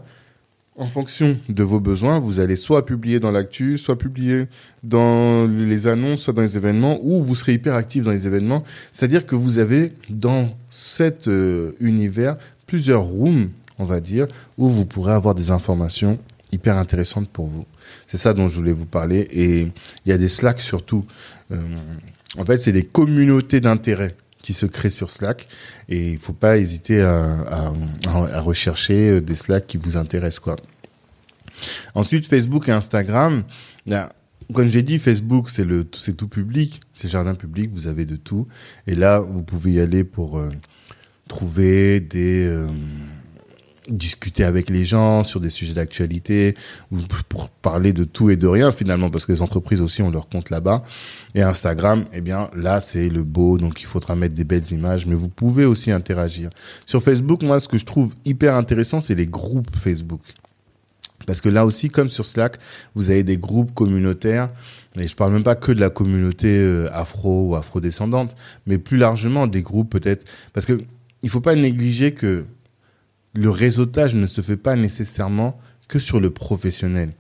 [0.78, 4.48] en fonction de vos besoins, vous allez soit publier dans l'actu, soit publier
[4.84, 8.64] dans les annonces, soit dans les événements, ou vous serez hyper actif dans les événements.
[8.94, 14.28] C'est-à-dire que vous avez dans cet euh, univers plusieurs rooms, on va dire,
[14.58, 16.18] où vous pourrez avoir des informations
[16.52, 17.66] hyper intéressantes pour vous.
[18.08, 19.28] C'est ça dont je voulais vous parler.
[19.32, 19.62] Et
[20.06, 21.06] il y a des Slack surtout.
[21.52, 21.62] Euh,
[22.38, 25.48] en fait, c'est des communautés d'intérêt qui se créent sur Slack.
[25.90, 27.72] Et il faut pas hésiter à,
[28.42, 30.40] rechercher euh, des Slack qui vous intéressent.
[30.40, 30.56] quoi.
[31.96, 33.44] Ensuite, Facebook et Instagram.
[34.54, 38.48] comme j'ai dit, Facebook, c'est tout public, c'est jardin public, vous avez de tout.
[38.88, 40.50] Et là, vous pouvez y aller pour euh,
[41.28, 42.50] trouver des,
[43.89, 46.56] discuter avec les gens sur des sujets d'actualité
[46.91, 46.98] ou
[47.30, 50.30] pour parler de tout et de rien finalement parce que les entreprises aussi ont leur
[50.30, 50.84] compte là-bas
[51.34, 55.08] et Instagram eh bien là c'est le beau donc il faudra mettre des belles images
[55.08, 56.52] mais vous pouvez aussi interagir
[56.86, 60.22] sur Facebook moi ce que je trouve hyper intéressant c'est les groupes Facebook
[61.26, 62.58] parce que là aussi, comme sur Slack,
[62.96, 64.50] vous avez des groupes communautaires.
[65.00, 68.98] Et je parle même pas que de la communauté euh, afro ou afro-descendante, mais plus
[68.98, 70.26] largement des groupes peut-être.
[70.54, 70.82] Parce que
[71.24, 72.46] il faut pas négliger que
[73.34, 77.12] le réseautage ne se fait pas nécessairement que sur le professionnel.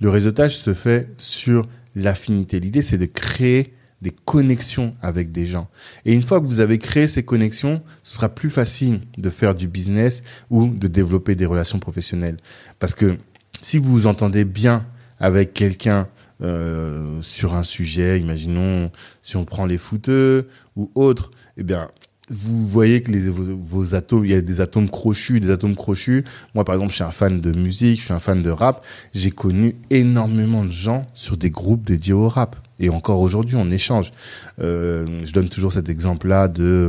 [0.00, 2.60] Le réseautage se fait sur l'affinité.
[2.60, 5.68] L'idée, c'est de créer des connexions avec des gens.
[6.04, 9.54] Et une fois que vous avez créé ces connexions, ce sera plus facile de faire
[9.54, 12.38] du business ou de développer des relations professionnelles.
[12.80, 13.16] Parce que
[13.60, 14.86] si vous vous entendez bien
[15.20, 16.08] avec quelqu'un
[16.42, 18.90] euh, sur un sujet, imaginons
[19.22, 21.88] si on prend les footeux ou autres, eh bien
[22.32, 26.24] vous voyez que les, vos, atomes, il y a des atomes crochus, des atomes crochus.
[26.54, 28.82] Moi, par exemple, je suis un fan de musique, je suis un fan de rap.
[29.14, 32.56] J'ai connu énormément de gens sur des groupes dédiés au rap.
[32.80, 34.12] Et encore aujourd'hui, on échange.
[34.60, 36.88] Euh, je donne toujours cet exemple-là de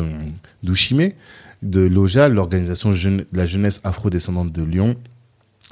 [0.64, 1.12] d'Ushime,
[1.62, 4.96] de Loja, l'organisation de la jeunesse afro-descendante de Lyon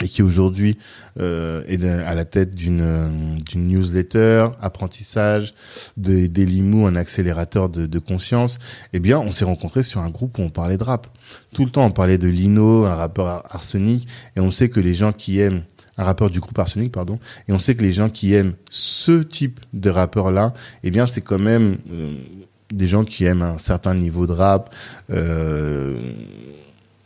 [0.01, 0.77] et qui aujourd'hui
[1.19, 5.53] euh, est à la tête d'une d'une newsletter, apprentissage,
[5.97, 8.59] de, des limous, un accélérateur de, de conscience,
[8.93, 11.07] eh bien, on s'est rencontrés sur un groupe où on parlait de rap.
[11.53, 14.93] Tout le temps, on parlait de Lino, un rappeur arsenic, et on sait que les
[14.93, 15.63] gens qui aiment
[15.97, 19.21] un rappeur du groupe Arsenic, pardon, et on sait que les gens qui aiment ce
[19.21, 22.13] type de rappeur-là, eh bien, c'est quand même euh,
[22.73, 24.73] des gens qui aiment un certain niveau de rap,
[25.11, 25.99] euh,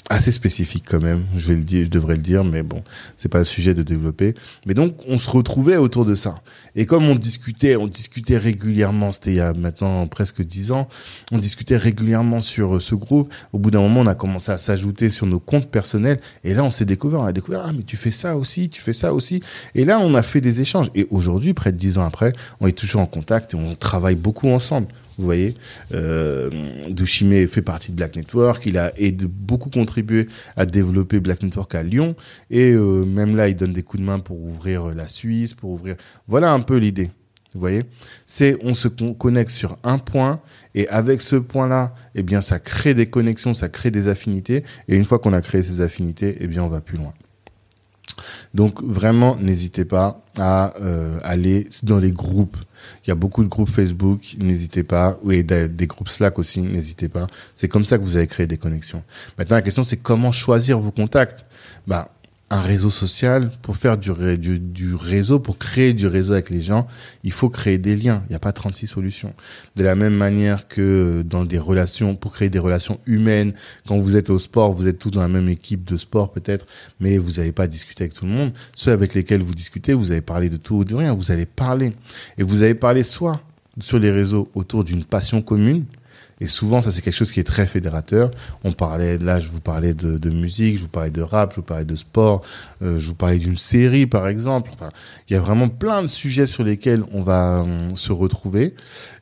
[0.09, 2.83] assez spécifique quand même, je vais le dire, je devrais le dire, mais bon,
[3.17, 4.35] c'est pas le sujet de développer.
[4.67, 6.41] Mais donc, on se retrouvait autour de ça.
[6.75, 10.87] Et comme on discutait, on discutait régulièrement, c'était il y a maintenant presque dix ans,
[11.31, 13.33] on discutait régulièrement sur euh, ce groupe.
[13.51, 16.19] Au bout d'un moment, on a commencé à s'ajouter sur nos comptes personnels.
[16.43, 18.81] Et là, on s'est découvert, on a découvert, ah, mais tu fais ça aussi, tu
[18.81, 19.41] fais ça aussi.
[19.73, 20.91] Et là, on a fait des échanges.
[20.93, 24.15] Et aujourd'hui, près de dix ans après, on est toujours en contact et on travaille
[24.15, 24.87] beaucoup ensemble.
[25.17, 25.55] Vous voyez,
[25.93, 26.49] euh,
[26.89, 28.65] Dushime fait partie de Black Network.
[28.65, 32.15] Il a aidé, beaucoup contribué à développer Black Network à Lyon.
[32.51, 35.71] Et euh, même là, il donne des coups de main pour ouvrir la Suisse, pour
[35.71, 35.95] ouvrir.
[36.27, 37.11] Voilà un peu l'idée.
[37.53, 37.85] Vous voyez,
[38.25, 40.41] c'est on se connecte sur un point
[40.73, 44.65] et avec ce point-là, eh bien, ça crée des connexions, ça crée des affinités.
[44.89, 47.13] Et une fois qu'on a créé ces affinités, eh bien, on va plus loin.
[48.53, 52.57] Donc vraiment, n'hésitez pas à euh, aller dans les groupes.
[53.05, 55.19] Il y a beaucoup de groupes Facebook, n'hésitez pas.
[55.23, 57.27] Oui, des, des groupes Slack aussi, n'hésitez pas.
[57.53, 59.03] C'est comme ça que vous allez créer des connexions.
[59.37, 61.45] Maintenant, la question, c'est comment choisir vos contacts?
[61.87, 62.14] Bah,
[62.51, 64.11] un réseau social, pour faire du,
[64.95, 66.87] réseau, pour créer du réseau avec les gens,
[67.23, 68.23] il faut créer des liens.
[68.27, 69.33] Il n'y a pas 36 solutions.
[69.75, 73.53] De la même manière que dans des relations, pour créer des relations humaines,
[73.87, 76.67] quand vous êtes au sport, vous êtes tous dans la même équipe de sport peut-être,
[76.99, 78.53] mais vous n'avez pas discuté avec tout le monde.
[78.75, 81.13] Ceux avec lesquels vous discutez, vous avez parlé de tout ou de rien.
[81.13, 81.93] Vous allez parler.
[82.37, 83.41] Et vous avez parlé soit
[83.79, 85.85] sur les réseaux autour d'une passion commune,
[86.41, 88.31] et souvent, ça c'est quelque chose qui est très fédérateur.
[88.65, 91.57] On parlait, là, je vous parlais de, de musique, je vous parlais de rap, je
[91.57, 92.41] vous parlais de sport,
[92.81, 94.69] euh, je vous parlais d'une série, par exemple.
[94.73, 94.89] Enfin,
[95.29, 98.75] il y a vraiment plein de sujets sur lesquels on va euh, se retrouver.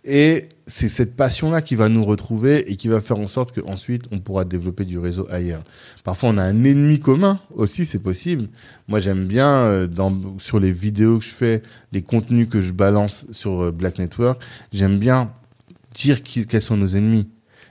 [0.06, 4.04] Et c'est cette passion-là qui va nous retrouver et qui va faire en sorte qu'ensuite,
[4.12, 5.63] on pourra développer du réseau ailleurs.
[6.04, 8.49] Parfois, on a un ennemi commun aussi, c'est possible.
[8.88, 12.71] Moi, j'aime bien, euh, dans, sur les vidéos que je fais, les contenus que je
[12.71, 14.41] balance sur Black Network,
[14.73, 15.32] j'aime bien
[15.93, 17.29] dire qui, quels sont nos ennemis.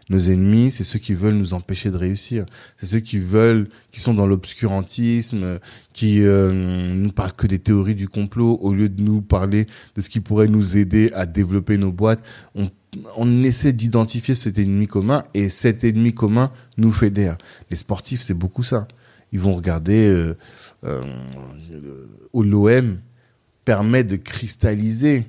[0.08, 2.44] Nos ennemis, c'est ceux qui veulent nous empêcher de réussir.
[2.76, 5.58] C'est ceux qui veulent, qui sont dans l'obscurantisme,
[5.92, 10.00] qui euh, nous parlent que des théories du complot au lieu de nous parler de
[10.00, 12.22] ce qui pourrait nous aider à développer nos boîtes.
[12.54, 12.68] On,
[13.16, 17.38] on essaie d'identifier cet ennemi commun et cet ennemi commun nous fédère.
[17.70, 18.88] Les sportifs, c'est beaucoup ça.
[19.32, 20.37] Ils vont regarder euh,
[20.85, 21.04] euh,
[22.35, 22.98] l'OM
[23.64, 25.26] permet de cristalliser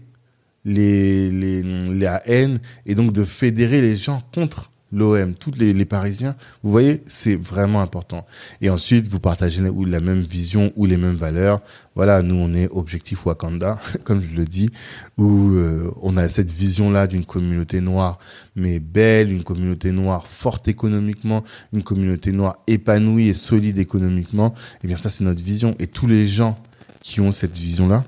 [0.65, 5.85] les, les, la haine et donc de fédérer les gens contre l'OM, tous les, les,
[5.85, 6.35] Parisiens.
[6.61, 8.25] Vous voyez, c'est vraiment important.
[8.61, 11.61] Et ensuite, vous partagez ou la même vision ou les mêmes valeurs.
[11.95, 14.69] Voilà, nous, on est objectif Wakanda, comme je le dis,
[15.17, 18.19] où euh, on a cette vision-là d'une communauté noire,
[18.55, 24.53] mais belle, une communauté noire forte économiquement, une communauté noire épanouie et solide économiquement.
[24.83, 25.75] Eh bien, ça, c'est notre vision.
[25.79, 26.57] Et tous les gens
[27.01, 28.05] qui ont cette vision-là,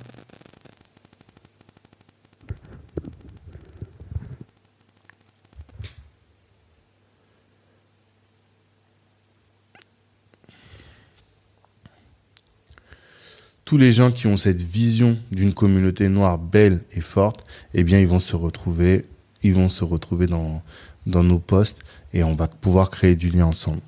[13.65, 17.99] tous les gens qui ont cette vision d'une communauté noire belle et forte, eh bien,
[17.99, 19.05] ils vont se retrouver,
[19.41, 20.61] ils vont se retrouver dans,
[21.07, 21.79] dans nos postes
[22.13, 23.81] et on va pouvoir créer du lien ensemble.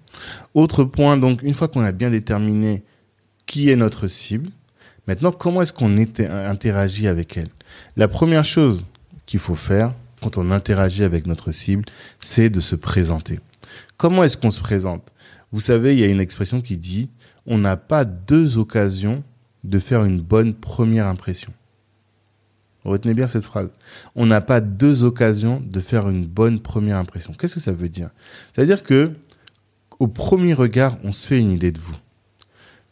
[0.56, 2.84] Autre point, donc, une fois qu'on a bien déterminé
[3.46, 4.50] qui est notre cible,
[5.08, 7.50] maintenant, comment est-ce qu'on interagit avec elle?
[7.96, 8.84] La première chose
[9.28, 11.86] qu'il faut faire quand on interagit avec notre cible,
[12.20, 13.40] c'est de se présenter.
[13.96, 15.04] Comment est-ce qu'on se présente?
[15.52, 17.10] Vous savez, il y a une expression qui dit
[17.46, 19.24] on n'a pas deux occasions
[19.68, 21.54] de faire une bonne première impression.
[22.86, 23.70] Retenez bien cette phrase.
[24.16, 27.34] On n'a pas deux occasions de faire une bonne première impression.
[27.34, 28.10] Qu'est-ce que ça veut dire?
[28.54, 29.12] C'est-à-dire que
[30.00, 31.96] au premier regard, on se fait une idée de vous.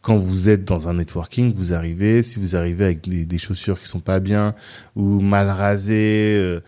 [0.01, 3.87] Quand vous êtes dans un networking, vous arrivez, si vous arrivez avec des, chaussures qui
[3.87, 4.53] sont pas bien
[4.95, 6.61] ou mal rasées, euh,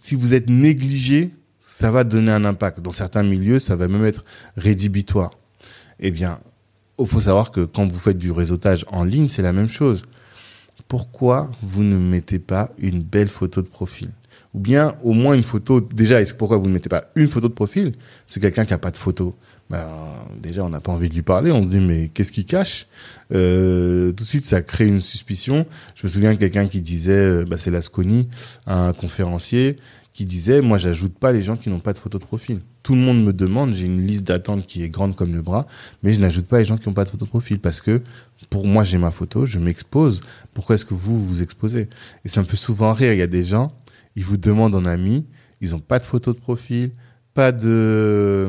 [0.00, 1.30] si vous êtes négligé,
[1.64, 2.80] ça va donner un impact.
[2.80, 4.24] Dans certains milieux, ça va même être
[4.56, 5.30] rédhibitoire.
[5.98, 6.40] Eh bien,
[7.00, 10.02] il faut savoir que quand vous faites du réseautage en ligne, c'est la même chose.
[10.88, 14.08] Pourquoi vous ne mettez pas une belle photo de profil?
[14.54, 15.80] Ou bien au moins une photo.
[15.80, 17.94] Déjà, pourquoi vous ne mettez pas une photo de profil?
[18.26, 19.36] C'est quelqu'un qui n'a pas de photo.
[19.70, 19.86] Ben,
[20.36, 21.52] déjà, on n'a pas envie de lui parler.
[21.52, 22.88] On se dit mais qu'est-ce qu'il cache?
[23.32, 25.66] Euh, Tout de suite, ça crée une suspicion.
[25.94, 28.28] Je me souviens de quelqu'un qui disait, euh, bah, c'est Lasconi,
[28.66, 29.76] un conférencier,
[30.12, 32.60] qui disait, moi, j'ajoute pas les gens qui n'ont pas de photo de profil.
[32.82, 35.66] Tout le monde me demande, j'ai une liste d'attente qui est grande comme le bras,
[36.02, 38.02] mais je n'ajoute pas les gens qui n'ont pas de photo de profil parce que
[38.48, 40.20] pour moi, j'ai ma photo, je m'expose.
[40.54, 41.88] Pourquoi est-ce que vous vous exposez?
[42.24, 43.12] Et ça me fait souvent rire.
[43.12, 43.72] Il y a des gens,
[44.16, 45.26] ils vous demandent en ami,
[45.60, 46.90] ils n'ont pas de photo de profil,
[47.34, 48.46] pas de,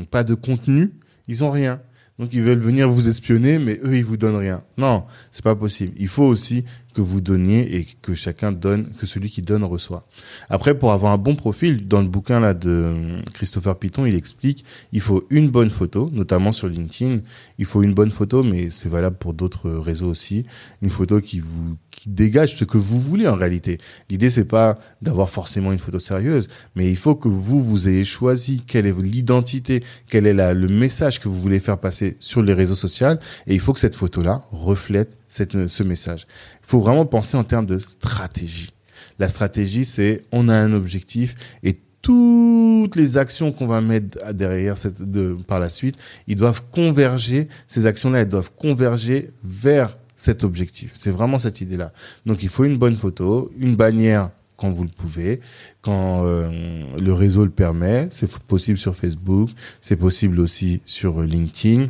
[0.00, 0.92] hum, pas de contenu,
[1.28, 1.80] ils ont rien.
[2.18, 4.62] Donc ils veulent venir vous espionner, mais eux ils vous donnent rien.
[4.76, 5.92] Non, c'est pas possible.
[5.96, 6.64] Il faut aussi
[6.98, 10.04] que vous donniez et que chacun donne, que celui qui donne reçoit.
[10.50, 14.64] Après, pour avoir un bon profil, dans le bouquin là de Christopher Piton, il explique,
[14.90, 17.20] il faut une bonne photo, notamment sur LinkedIn.
[17.60, 20.44] Il faut une bonne photo, mais c'est valable pour d'autres réseaux aussi.
[20.82, 23.78] Une photo qui vous qui dégage ce que vous voulez en réalité.
[24.08, 28.04] L'idée c'est pas d'avoir forcément une photo sérieuse, mais il faut que vous vous ayez
[28.04, 32.42] choisi quelle est l'identité, quel est la, le message que vous voulez faire passer sur
[32.42, 36.26] les réseaux sociaux, et il faut que cette photo là reflète cette, ce message.
[36.62, 38.72] Il faut vraiment penser en termes de stratégie.
[39.18, 44.78] La stratégie, c'est on a un objectif et toutes les actions qu'on va mettre derrière
[44.78, 47.48] cette, de, par la suite, ils doivent converger.
[47.66, 50.92] Ces actions-là, elles doivent converger vers cet objectif.
[50.94, 51.92] C'est vraiment cette idée-là.
[52.24, 55.40] Donc, il faut une bonne photo, une bannière quand vous le pouvez,
[55.80, 58.08] quand euh, le réseau le permet.
[58.10, 61.86] C'est possible sur Facebook, c'est possible aussi sur LinkedIn.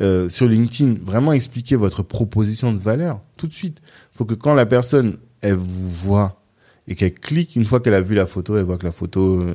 [0.00, 3.78] Euh, sur LinkedIn, vraiment expliquer votre proposition de valeur tout de suite.
[4.14, 6.42] Il faut que quand la personne, elle vous voit
[6.88, 9.42] et qu'elle clique, une fois qu'elle a vu la photo, elle voit que la photo
[9.42, 9.54] euh,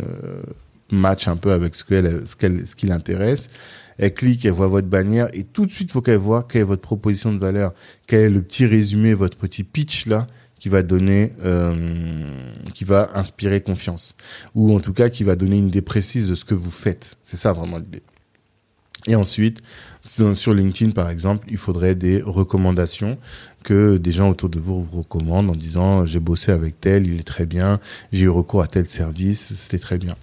[0.91, 3.50] match un peu avec ce qu'elle, ce qu'elle, ce qui l'intéresse.
[3.97, 6.62] Elle clique, elle voit votre bannière et tout de suite, il faut qu'elle voit quelle
[6.62, 7.74] est votre proposition de valeur,
[8.06, 10.28] quel est le petit résumé, votre petit pitch là
[10.62, 12.24] qui va donner, euh,
[12.76, 14.13] qui va inspirer confiance,
[14.54, 17.17] ou en tout cas qui va donner une idée précise de ce que vous faites.
[17.24, 18.04] C'est ça vraiment l'idée.
[19.08, 19.62] Et ensuite,
[20.04, 23.17] sur LinkedIn par exemple, il faudrait des recommandations
[23.63, 27.19] que des gens autour de vous vous recommandent en disant j'ai bossé avec tel, il
[27.19, 27.80] est très bien,
[28.13, 30.15] j'ai eu recours à tel service, c'était très bien.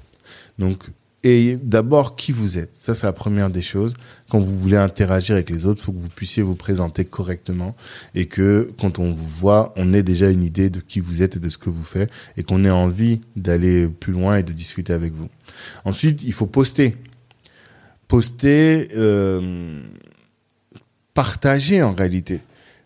[0.61, 0.85] Donc
[1.25, 2.75] et d'abord qui vous êtes.
[2.75, 3.95] Ça, c'est la première des choses.
[4.31, 7.77] Quand vous voulez interagir avec les autres, il faut que vous puissiez vous présenter correctement
[8.15, 11.37] et que quand on vous voit, on ait déjà une idée de qui vous êtes
[11.37, 14.53] et de ce que vous faites et qu'on ait envie d'aller plus loin et de
[14.53, 15.29] discuter avec vous.
[15.85, 16.97] Ensuite, il faut poster.
[18.07, 19.83] Poster, euh,
[21.15, 22.41] partager en réalité.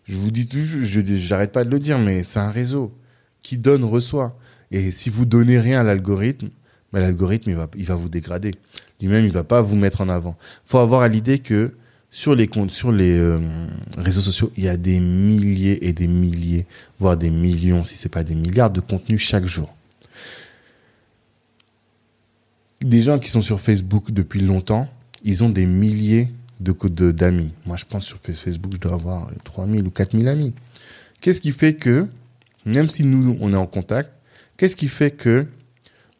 [0.05, 2.93] Je vous dis toujours, j'arrête pas de le dire, mais c'est un réseau
[3.41, 4.37] qui donne reçoit.
[4.71, 6.49] Et si vous donnez rien à l'algorithme,
[6.99, 8.55] l'algorithme il va, il va vous dégrader.
[9.01, 10.35] Lui-même, il va pas vous mettre en avant.
[10.65, 11.73] Faut avoir à l'idée que
[12.13, 13.39] sur les comptes, sur les euh,
[13.97, 16.67] réseaux sociaux, il y a des milliers et des milliers,
[16.99, 19.73] voire des millions, si c'est pas des milliards, de contenus chaque jour.
[22.81, 24.87] Des gens qui sont sur Facebook depuis longtemps,
[25.23, 26.29] ils ont des milliers
[26.59, 27.51] de d'amis.
[27.65, 30.53] Moi, je pense sur Facebook, je dois avoir 3000 ou 4000 amis.
[31.19, 32.07] Qu'est-ce qui fait que,
[32.65, 34.11] même si nous, on est en contact,
[34.57, 35.47] qu'est-ce qui fait que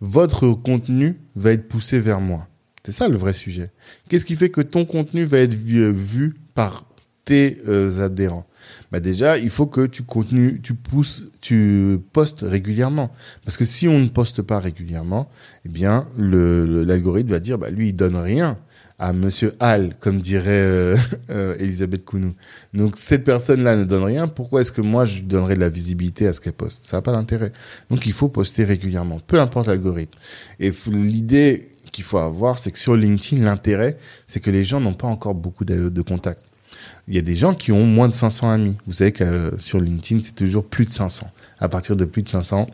[0.03, 2.49] votre contenu va être poussé vers moi.
[2.83, 3.71] C'est ça le vrai sujet.
[4.09, 6.83] Qu'est-ce qui fait que ton contenu va être vu, par
[7.23, 8.45] tes euh, adhérents?
[8.91, 13.15] Bah déjà, il faut que tu continues, tu pousses, tu postes régulièrement.
[13.45, 15.31] Parce que si on ne poste pas régulièrement,
[15.65, 18.57] eh bien, l'algorithme va dire, bah lui, il donne rien
[18.99, 20.97] à Monsieur Hall, comme dirait euh,
[21.29, 22.33] euh, Elisabeth Kounou.
[22.73, 24.27] Donc cette personne-là ne donne rien.
[24.27, 26.85] Pourquoi est-ce que moi je donnerais de la visibilité à ce qu'elle poste?
[26.85, 27.51] Ça n'a pas d'intérêt.
[27.89, 30.17] Donc il faut poster régulièrement, peu importe l'algorithme.
[30.59, 34.93] Et l'idée qu'il faut avoir, c'est que sur LinkedIn, l'intérêt, c'est que les gens n'ont
[34.93, 36.43] pas encore beaucoup de, contacts.
[37.07, 38.77] Il y a des gens qui ont moins de 500 amis.
[38.87, 41.29] Vous savez que euh, sur LinkedIn, c'est toujours plus de 500.
[41.59, 42.67] À partir de plus de 500,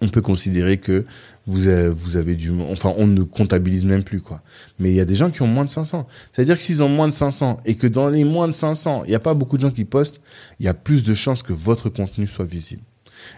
[0.00, 1.04] on peut considérer que
[1.48, 4.42] vous avez, vous avez du, enfin, on ne comptabilise même plus, quoi.
[4.78, 6.06] Mais il y a des gens qui ont moins de 500.
[6.30, 9.08] C'est-à-dire que s'ils ont moins de 500 et que dans les moins de 500, il
[9.08, 10.20] n'y a pas beaucoup de gens qui postent,
[10.60, 12.82] il y a plus de chances que votre contenu soit visible.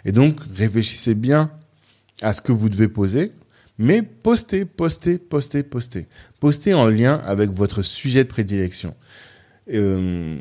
[0.04, 1.52] Et donc, réfléchissez bien
[2.20, 3.30] à ce que vous devez poser,
[3.78, 6.08] mais postez, postez, postez, postez.
[6.40, 8.94] Postez en lien avec votre sujet de prédilection.
[9.72, 10.36] Euh,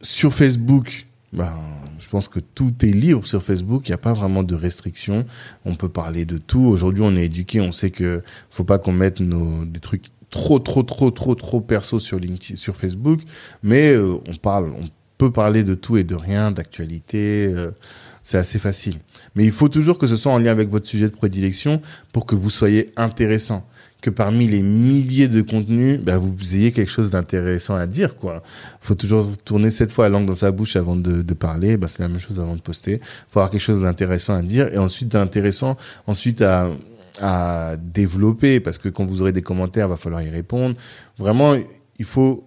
[0.00, 1.52] sur Facebook, ben,
[1.98, 3.88] je pense que tout est libre sur Facebook.
[3.88, 5.26] Il n'y a pas vraiment de restrictions.
[5.64, 6.64] On peut parler de tout.
[6.64, 7.60] Aujourd'hui, on est éduqué.
[7.60, 11.60] On sait que faut pas qu'on mette nos, des trucs trop, trop, trop, trop, trop
[11.60, 13.20] perso sur LinkedIn, sur Facebook.
[13.62, 17.46] Mais euh, on parle, on peut parler de tout et de rien, d'actualité.
[17.48, 17.72] Euh,
[18.22, 18.98] c'est assez facile.
[19.34, 21.82] Mais il faut toujours que ce soit en lien avec votre sujet de prédilection
[22.12, 23.66] pour que vous soyez intéressant
[24.04, 28.42] que parmi les milliers de contenus, bah, vous ayez quelque chose d'intéressant à dire, quoi.
[28.82, 31.78] Faut toujours tourner cette fois la langue dans sa bouche avant de, de parler.
[31.78, 33.00] Bah, c'est la même chose avant de poster.
[33.30, 36.68] Faut avoir quelque chose d'intéressant à dire et ensuite d'intéressant, ensuite à,
[37.18, 40.76] à développer parce que quand vous aurez des commentaires, va falloir y répondre.
[41.16, 41.56] Vraiment,
[41.98, 42.46] il faut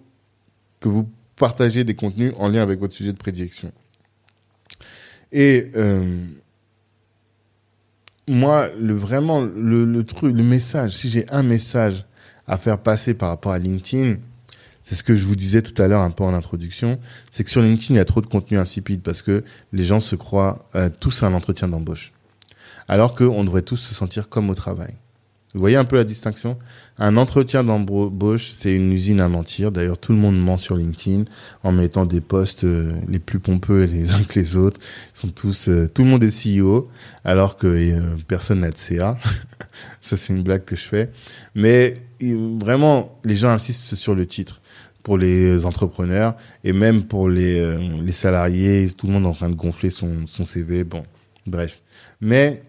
[0.78, 3.72] que vous partagez des contenus en lien avec votre sujet de prédilection.
[5.32, 6.24] Et euh,
[8.28, 12.04] moi, le vraiment le, truc, le message, si j'ai un message
[12.46, 14.16] à faire passer par rapport à LinkedIn,
[14.84, 16.98] c'est ce que je vous disais tout à l'heure un peu en introduction,
[17.30, 20.00] c'est que sur LinkedIn, il y a trop de contenu insipide parce que les gens
[20.00, 22.12] se croient euh, tous à un entretien d'embauche.
[22.86, 24.94] Alors qu'on devrait tous se sentir comme au travail.
[25.58, 26.56] Vous voyez un peu la distinction?
[26.98, 29.72] Un entretien d'embauche, c'est une usine à mentir.
[29.72, 31.24] D'ailleurs, tout le monde ment sur LinkedIn
[31.64, 34.78] en mettant des postes euh, les plus pompeux les uns que les autres.
[35.16, 36.88] Ils sont tous, euh, tout le monde est CEO,
[37.24, 39.18] alors que euh, personne n'a de CA.
[40.00, 41.10] Ça, c'est une blague que je fais.
[41.56, 44.60] Mais vraiment, les gens insistent sur le titre
[45.02, 48.88] pour les entrepreneurs et même pour les, les salariés.
[48.96, 50.84] Tout le monde est en train de gonfler son, son CV.
[50.84, 51.02] Bon,
[51.48, 51.82] bref.
[52.20, 52.62] Mais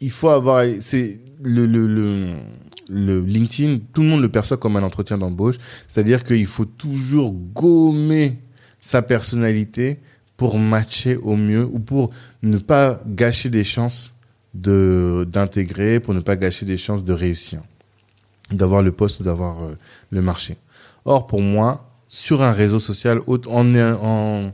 [0.00, 2.34] il faut avoir, c'est le, le, le,
[2.88, 5.56] le, LinkedIn, tout le monde le perçoit comme un entretien d'embauche.
[5.86, 8.38] C'est-à-dire qu'il faut toujours gommer
[8.80, 9.98] sa personnalité
[10.36, 12.10] pour matcher au mieux ou pour
[12.42, 14.14] ne pas gâcher des chances
[14.54, 17.60] de d'intégrer, pour ne pas gâcher des chances de réussir,
[18.50, 19.74] d'avoir le poste ou d'avoir euh,
[20.10, 20.56] le marché.
[21.04, 24.52] Or, pour moi, sur un réseau social, en, en,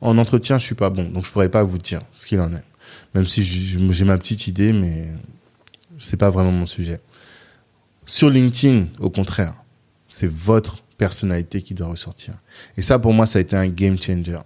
[0.00, 2.52] en entretien, je suis pas bon, donc je pourrais pas vous dire ce qu'il en
[2.52, 2.64] est.
[3.14, 5.08] Même si j'ai ma petite idée, mais
[5.98, 7.00] c'est pas vraiment mon sujet.
[8.06, 9.54] Sur LinkedIn, au contraire,
[10.08, 12.34] c'est votre personnalité qui doit ressortir.
[12.76, 14.38] Et ça, pour moi, ça a été un game changer.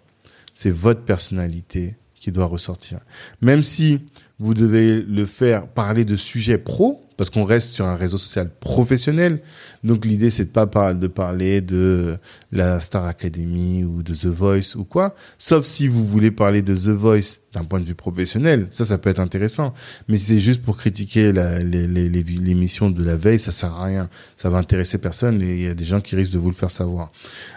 [0.55, 3.01] C'est votre personnalité qui doit ressortir.
[3.41, 4.01] Même si
[4.39, 8.49] vous devez le faire parler de sujets pro, parce qu'on reste sur un réseau social
[8.61, 9.43] professionnel.
[9.85, 12.17] Donc l'idée c'est de pas de parler de
[12.53, 16.75] la Star Academy ou de The Voice ou quoi, sauf si vous voulez parler de
[16.75, 19.75] The Voice d'un point de vue professionnel, ça ça peut être intéressant.
[20.07, 24.09] Mais si c'est juste pour critiquer l'émission de la veille, ça sert à rien.
[24.37, 26.55] Ça va intéresser personne et il y a des gens qui risquent de vous le
[26.55, 27.11] faire savoir.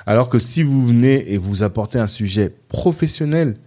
[0.07, 3.57] Alors que si vous venez et vous apportez un sujet professionnel,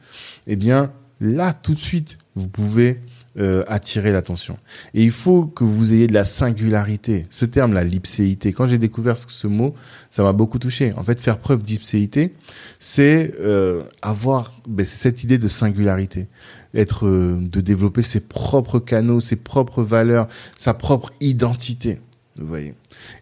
[0.49, 3.01] eh bien là tout de suite vous pouvez
[3.37, 4.59] euh, attirer l'attention.
[4.95, 7.27] Et il faut que vous ayez de la singularité.
[7.31, 9.75] Ce terme, la lipséité, quand j'ai découvert ce mot,
[10.09, 10.93] ça m'a beaucoup touché.
[10.97, 12.33] En fait, faire preuve d'ipséité,
[12.79, 16.29] c'est euh, avoir ben, cette idée de singularité,
[16.75, 21.99] être euh, de développer ses propres canaux, ses propres valeurs, sa propre identité.
[22.37, 22.75] Vous voyez.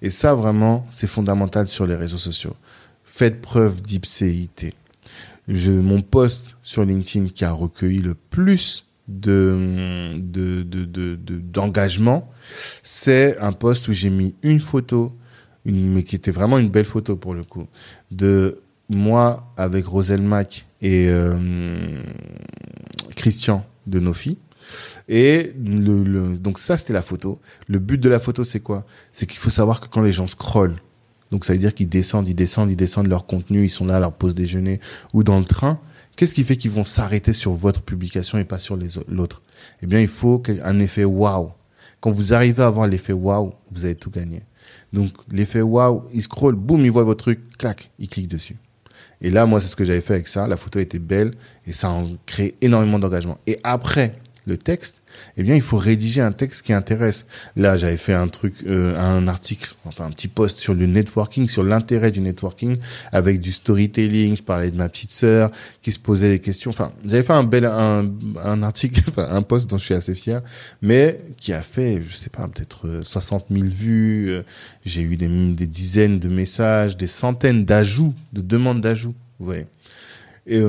[0.03, 2.55] Et ça, vraiment, c'est fondamental sur les réseaux sociaux.
[3.03, 4.75] Faites preuve d'ipséité.
[5.49, 10.63] Mon post sur LinkedIn qui a recueilli le plus de de
[11.37, 12.25] d'engagement, de,
[12.83, 15.17] c'est un poste où j'ai mis une photo,
[15.65, 17.67] une, mais qui était vraiment une belle photo pour le coup,
[18.11, 22.03] de moi avec Roselle Mac et euh,
[23.17, 24.39] Christian de Nofi.
[25.09, 27.41] Et le, le, donc ça, c'était la photo.
[27.67, 28.87] Le but de la photo, c'est quoi?
[29.13, 30.77] C'est qu'il faut savoir que quand les gens scrollent,
[31.31, 33.97] donc ça veut dire qu'ils descendent, ils descendent, ils descendent leur contenu, ils sont là
[33.97, 34.81] à leur pause déjeuner
[35.13, 35.81] ou dans le train,
[36.17, 39.43] Qu'est-ce qui fait qu'ils vont s'arrêter sur votre publication et pas sur l'autre?
[39.83, 41.53] Eh bien, il faut un effet waouh.
[42.01, 44.43] Quand vous arrivez à avoir l'effet waouh, vous avez tout gagné.
[44.93, 48.57] Donc, l'effet waouh, il scroll, boum, il voit votre truc, clac, il clique dessus.
[49.21, 50.47] Et là, moi, c'est ce que j'avais fait avec ça.
[50.49, 51.33] La photo était belle
[51.67, 53.39] et ça a créé énormément d'engagement.
[53.47, 55.02] Et après, le texte,
[55.37, 57.27] eh bien, il faut rédiger un texte qui intéresse.
[57.57, 61.49] Là, j'avais fait un truc, euh, un article, enfin un petit post sur le networking,
[61.49, 62.77] sur l'intérêt du networking,
[63.13, 64.37] avec du storytelling.
[64.37, 65.51] Je parlais de ma petite sœur
[65.81, 66.71] qui se posait des questions.
[66.71, 68.11] Enfin, j'avais fait un bel, un,
[68.43, 70.43] un article, enfin un post dont je suis assez fier,
[70.81, 74.31] mais qui a fait, je sais pas, peut-être 60 euh, 000 vues.
[74.31, 74.43] Euh,
[74.85, 79.15] j'ai eu des, des dizaines de messages, des centaines d'ajouts, de demandes d'ajouts.
[79.39, 79.67] Vous voyez.
[80.47, 80.61] Et,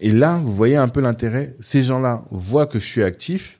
[0.00, 1.54] et, là, vous voyez un peu l'intérêt.
[1.60, 3.55] Ces gens-là voient que je suis actif,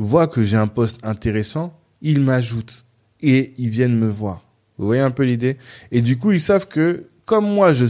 [0.00, 2.84] voient que j'ai un post intéressant, ils m'ajoutent
[3.20, 4.42] et ils viennent me voir.
[4.78, 5.58] Vous voyez un peu l'idée?
[5.92, 7.86] Et du coup, ils savent que comme moi, je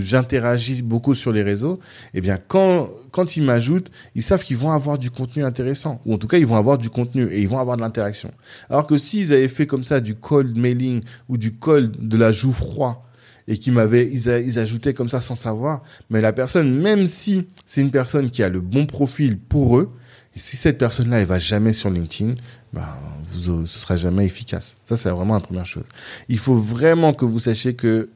[0.00, 1.78] j'interagis beaucoup sur les réseaux,
[2.12, 6.14] eh bien quand quand ils m'ajoutent, ils savent qu'ils vont avoir du contenu intéressant ou
[6.14, 8.32] en tout cas ils vont avoir du contenu et ils vont avoir de l'interaction.
[8.68, 12.32] Alors que s'ils avaient fait comme ça du cold mailing ou du cold de la
[12.32, 13.06] joue froid
[13.46, 17.46] et qui m'avaient ils, ils ajoutaient comme ça sans savoir, mais la personne même si
[17.66, 19.90] c'est une personne qui a le bon profil pour eux,
[20.34, 22.34] et si cette personne-là elle va jamais sur LinkedIn,
[22.72, 22.86] ben
[23.28, 24.76] vous, ce sera jamais efficace.
[24.84, 25.84] Ça c'est vraiment la première chose.
[26.28, 28.10] Il faut vraiment que vous sachiez que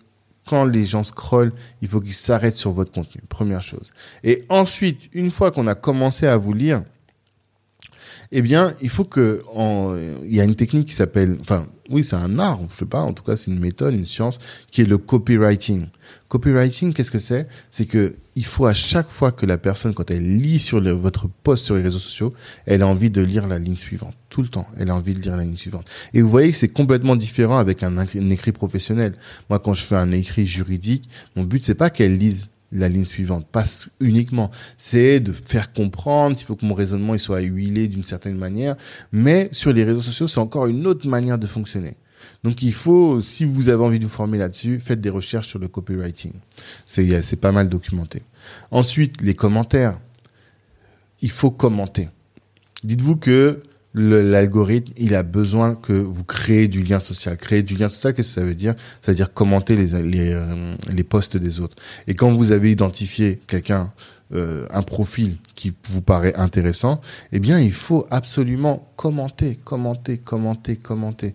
[0.47, 1.53] quand les gens scrollent,
[1.83, 3.23] il faut qu'ils s'arrêtent sur votre contenu.
[3.29, 3.93] Première chose.
[4.23, 6.83] Et ensuite, une fois qu'on a commencé à vous lire,
[8.33, 9.43] eh bien, il faut que,
[10.25, 13.01] il y a une technique qui s'appelle, enfin, oui, c'est un art, je sais pas,
[13.01, 14.39] en tout cas, c'est une méthode, une science,
[14.71, 15.87] qui est le copywriting.
[16.29, 17.47] Copywriting, qu'est-ce que c'est?
[17.71, 21.29] C'est que il faut à chaque fois que la personne, quand elle lit sur votre
[21.29, 22.33] post sur les réseaux sociaux,
[22.67, 24.15] elle a envie de lire la ligne suivante.
[24.31, 25.87] Tout le temps, elle a envie de lire la ligne suivante.
[26.13, 29.15] Et vous voyez que c'est complètement différent avec un, un, écrit professionnel.
[29.51, 33.05] Moi, quand je fais un écrit juridique, mon but c'est pas qu'elle lise la ligne
[33.05, 33.65] suivante, pas
[34.01, 34.51] uniquement.
[34.77, 38.77] C'est de faire comprendre, il faut que mon raisonnement il soit huilé d'une certaine manière,
[39.13, 41.97] mais sur les réseaux sociaux, c'est encore une autre manière de fonctionner.
[42.43, 45.59] Donc il faut, si vous avez envie de vous former là-dessus, faites des recherches sur
[45.59, 46.33] le copywriting.
[46.85, 48.23] C'est, c'est pas mal documenté.
[48.71, 49.99] Ensuite, les commentaires.
[51.23, 52.11] Il faut commenter.
[52.83, 53.63] Dites-vous que
[53.95, 57.37] l'algorithme, il a besoin que vous créez du lien social.
[57.37, 58.75] Créer du lien social, qu'est-ce que ça veut dire?
[59.01, 61.77] Ça veut dire commenter les, les, euh, les posts des autres.
[62.07, 63.93] Et quand vous avez identifié quelqu'un,
[64.35, 70.77] euh, un profil qui vous paraît intéressant, eh bien, il faut absolument commenter, commenter, commenter,
[70.77, 71.35] commenter.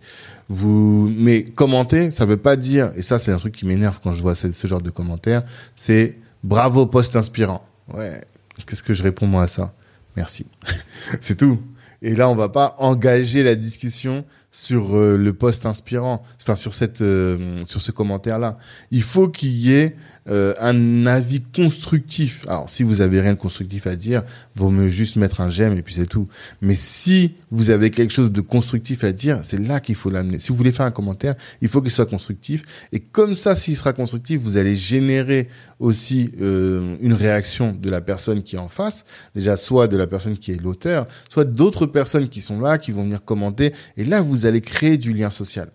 [0.50, 4.14] Vous, mais commenter, ça veut pas dire, et ça, c'est un truc qui m'énerve quand
[4.14, 5.44] je vois ce, ce genre de commentaires,
[5.76, 7.64] c'est bravo post inspirant.
[7.94, 8.22] Ouais.
[8.66, 9.74] Qu'est-ce que je réponds moi à ça?
[10.18, 10.46] Merci.
[11.22, 11.60] c'est tout.
[12.02, 16.74] Et là, on va pas engager la discussion sur euh, le post inspirant, enfin sur
[16.74, 18.58] cette, euh, sur ce commentaire-là.
[18.92, 19.96] Il faut qu'il y ait
[20.30, 22.46] euh, un avis constructif.
[22.48, 24.24] Alors, si vous avez rien de constructif à dire,
[24.56, 26.28] vaut mieux juste mettre un j'aime et puis c'est tout.
[26.62, 30.40] Mais si vous avez quelque chose de constructif à dire, c'est là qu'il faut l'amener.
[30.40, 32.62] Si vous voulez faire un commentaire, il faut qu'il soit constructif.
[32.92, 38.02] Et comme ça, s'il sera constructif, vous allez générer aussi euh, une réaction de la
[38.02, 39.06] personne qui est en face.
[39.34, 42.92] Déjà, soit de la personne qui est l'auteur, soit d'autres personnes qui sont là, qui
[42.92, 43.74] vont venir commenter.
[43.98, 45.72] Et là, vous allez créer du lien social.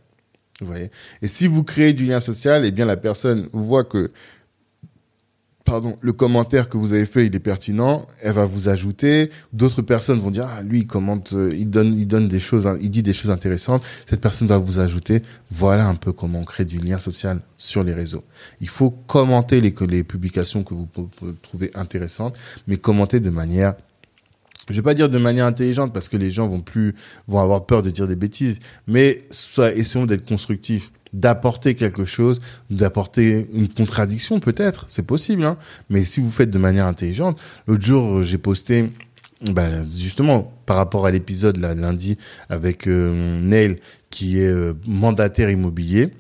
[0.61, 0.91] Vous voyez?
[1.23, 4.13] Et si vous créez du lien social, eh bien la personne voit que
[5.65, 9.31] pardon, le commentaire que vous avez fait, il est pertinent, elle va vous ajouter.
[9.53, 13.03] D'autres personnes vont dire, ah, lui, il commente, euh, il donne, des choses, il dit
[13.03, 13.83] des choses intéressantes.
[14.07, 15.23] Cette personne va vous ajouter.
[15.51, 18.25] Voilà un peu comment on crée du lien social sur les réseaux.
[18.61, 19.73] Il faut commenter les
[20.05, 20.89] publications que vous
[21.43, 22.35] trouvez intéressantes,
[22.67, 23.75] mais commenter de manière
[24.71, 26.95] je vais pas dire de manière intelligente parce que les gens vont plus
[27.29, 32.41] vont avoir peur de dire des bêtises, mais soit essayons d'être constructifs d'apporter quelque chose,
[32.71, 35.57] d'apporter une contradiction peut-être, c'est possible, hein.
[35.89, 38.91] mais si vous faites de manière intelligente, l'autre jour j'ai posté,
[39.53, 43.77] bah, justement par rapport à l'épisode là lundi avec euh, Neil
[44.11, 46.11] qui est euh, mandataire immobilier,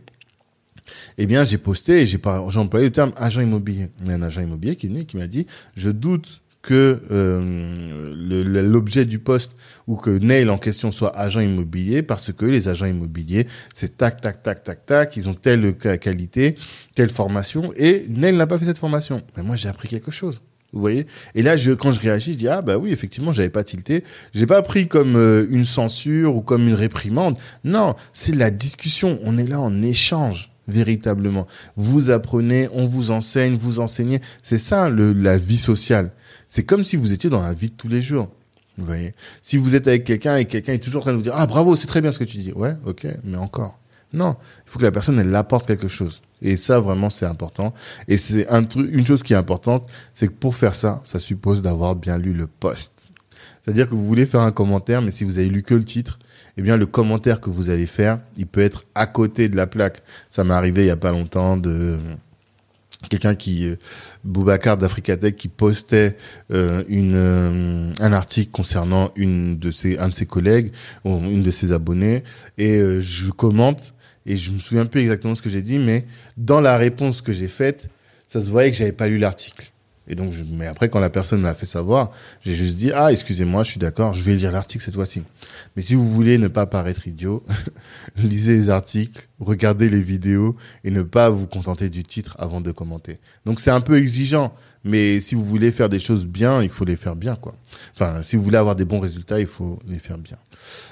[1.18, 2.20] eh bien j'ai posté j'ai
[2.56, 3.88] employé le terme agent immobilier.
[4.02, 7.02] Il y a un agent immobilier qui est venu qui m'a dit je doute que
[7.10, 8.14] euh,
[8.62, 9.52] l'objet du poste
[9.86, 14.22] ou que Neil en question soit agent immobilier parce que les agents immobiliers, c'est tac,
[14.22, 16.56] tac, tac, tac, tac, ils ont telle qualité,
[16.94, 19.20] telle formation et Neil n'a pas fait cette formation.
[19.36, 20.40] Mais moi, j'ai appris quelque chose.
[20.72, 23.50] Vous voyez Et là, je, quand je réagis, je dis ah bah oui, effectivement, j'avais
[23.50, 24.02] pas tilté.
[24.34, 27.36] J'ai pas pris comme euh, une censure ou comme une réprimande.
[27.62, 29.20] Non, c'est la discussion.
[29.22, 31.46] On est là en échange véritablement.
[31.76, 34.20] Vous apprenez, on vous enseigne, vous enseignez.
[34.42, 36.10] C'est ça le, la vie sociale.
[36.54, 38.28] C'est comme si vous étiez dans la vie de tous les jours.
[38.78, 39.10] Vous voyez
[39.42, 41.48] Si vous êtes avec quelqu'un et quelqu'un est toujours en train de vous dire Ah,
[41.48, 42.52] bravo, c'est très bien ce que tu dis.
[42.52, 43.76] Ouais, ok, mais encore.
[44.12, 46.22] Non, il faut que la personne, elle apporte quelque chose.
[46.42, 47.74] Et ça, vraiment, c'est important.
[48.06, 51.18] Et c'est un truc, une chose qui est importante, c'est que pour faire ça, ça
[51.18, 53.10] suppose d'avoir bien lu le post.
[53.64, 56.20] C'est-à-dire que vous voulez faire un commentaire, mais si vous avez lu que le titre,
[56.56, 59.66] eh bien, le commentaire que vous allez faire, il peut être à côté de la
[59.66, 60.04] plaque.
[60.30, 61.98] Ça m'est arrivé il y a pas longtemps de,
[63.08, 63.76] quelqu'un qui euh,
[64.24, 66.16] Boubacar d'Africatech qui postait
[66.52, 70.72] euh, une euh, un article concernant une de ses un de ses collègues
[71.04, 72.24] ou une de ses abonnés
[72.58, 73.94] et je commente
[74.26, 77.32] et je me souviens peu exactement ce que j'ai dit mais dans la réponse que
[77.32, 77.88] j'ai faite
[78.26, 79.73] ça se voyait que j'avais pas lu l'article
[80.06, 82.12] Et donc, je, mais après, quand la personne m'a fait savoir,
[82.44, 85.22] j'ai juste dit, ah, excusez-moi, je suis d'accord, je vais lire l'article cette fois-ci.
[85.76, 87.44] Mais si vous voulez ne pas paraître idiot,
[88.16, 92.70] lisez les articles, regardez les vidéos et ne pas vous contenter du titre avant de
[92.70, 93.18] commenter.
[93.46, 94.54] Donc, c'est un peu exigeant.
[94.86, 97.54] Mais si vous voulez faire des choses bien, il faut les faire bien, quoi.
[97.94, 100.36] Enfin, si vous voulez avoir des bons résultats, il faut les faire bien.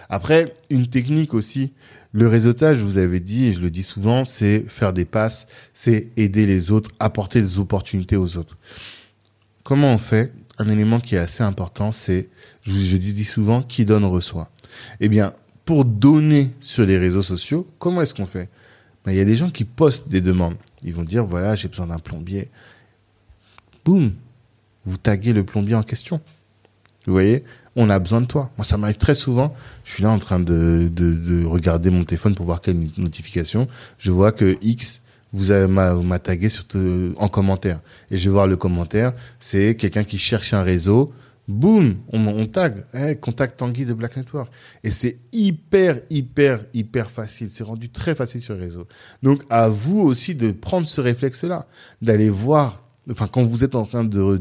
[0.09, 1.73] Après, une technique aussi,
[2.13, 5.47] le réseautage, je vous avais dit, et je le dis souvent, c'est faire des passes,
[5.75, 8.57] c'est aider les autres, apporter des opportunités aux autres.
[9.63, 12.29] Comment on fait Un élément qui est assez important, c'est,
[12.63, 14.51] je, dis souvent, qui donne reçoit.
[15.01, 15.35] Eh bien,
[15.65, 18.49] pour donner sur les réseaux sociaux, comment est-ce qu'on fait?
[19.05, 20.57] Ben, Il y a des gens qui postent des demandes.
[20.83, 22.51] Ils vont dire, voilà, j'ai besoin d'un plombier.
[23.85, 24.13] Boum
[24.85, 26.21] Vous taguez le plombier en question.
[27.07, 27.45] Vous voyez?
[27.75, 28.51] On a besoin de toi.
[28.59, 29.55] Moi, ça m'arrive très souvent.
[29.85, 33.67] Je suis là en train de, de, de regarder mon téléphone pour voir quelle notification.
[33.99, 35.02] Je vois que X
[35.33, 37.81] vous m'a tagué surtout en commentaire.
[38.11, 41.13] Et je vais voir le commentaire, c'est quelqu'un qui cherche un réseau.
[41.49, 44.51] Boum, on, on tag, hey, contact Tanguy de Black Network.
[44.85, 47.51] Et c'est hyper, hyper, hyper facile.
[47.51, 48.87] C'est rendu très facile sur le réseau.
[49.25, 51.67] Donc, à vous aussi de prendre ce réflexe-là,
[52.01, 54.41] d'aller voir enfin quand vous êtes en train de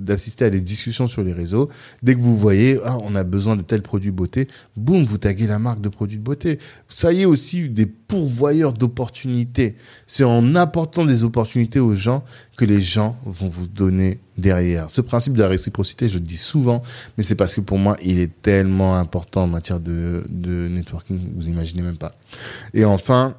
[0.00, 1.68] d'assister à des discussions sur les réseaux,
[2.02, 5.46] dès que vous voyez ah on a besoin de tel produit beauté, boum vous taguez
[5.46, 6.58] la marque de produit de beauté.
[6.88, 9.76] Ça y est aussi des pourvoyeurs d'opportunités.
[10.06, 12.24] C'est en apportant des opportunités aux gens
[12.56, 14.90] que les gens vont vous donner derrière.
[14.90, 16.82] Ce principe de la réciprocité, je le dis souvent,
[17.16, 21.18] mais c'est parce que pour moi, il est tellement important en matière de, de networking,
[21.36, 22.14] vous imaginez même pas.
[22.72, 23.34] Et enfin,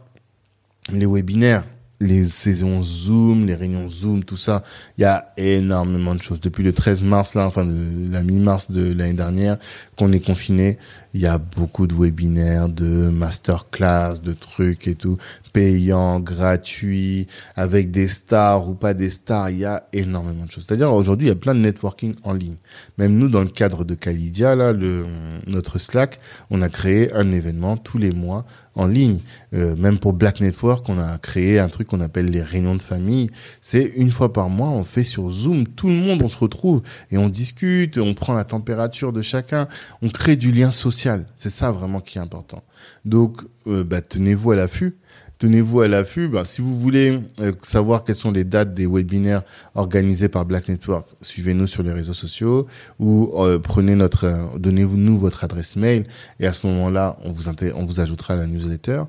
[0.91, 1.65] les webinaires
[1.99, 4.63] les saisons Zoom, les réunions Zoom, tout ça,
[4.97, 6.39] il y a énormément de choses.
[6.39, 9.57] Depuis le 13 mars, là, enfin la mi-mars de l'année dernière,
[9.97, 10.77] qu'on est confiné,
[11.15, 15.17] il y a beaucoup de webinaires, de masterclass, de trucs et tout,
[15.53, 17.25] payants, gratuits,
[17.55, 20.65] avec des stars ou pas des stars, il y a énormément de choses.
[20.67, 22.57] C'est-à-dire aujourd'hui, il y a plein de networking en ligne.
[22.99, 25.05] Même nous, dans le cadre de Calidia, là, le,
[25.47, 26.19] notre Slack,
[26.51, 28.45] on a créé un événement tous les mois
[28.77, 29.19] en ligne.
[29.53, 32.81] Euh, même pour Black Network, on a créé un truc qu'on appelle les réunions de
[32.81, 33.31] famille.
[33.59, 36.83] C'est une fois par mois, on fait sur Zoom, tout le monde, on se retrouve
[37.11, 39.67] et on discute, on prend la température de chacun,
[40.01, 41.25] on crée du lien social.
[41.37, 42.63] C'est ça vraiment qui est important.
[43.03, 44.95] Donc, euh, bah, tenez-vous à l'affût
[45.39, 46.27] tenez-vous à l'affût.
[46.27, 49.43] Bah, si vous voulez euh, savoir quelles sont les dates des webinaires
[49.75, 52.67] organisés par Black Network, suivez-nous sur les réseaux sociaux
[52.99, 56.05] ou euh, prenez notre, euh, donnez-vous nous votre adresse mail
[56.39, 59.03] et à ce moment-là, on vous on vous ajoutera à la newsletter.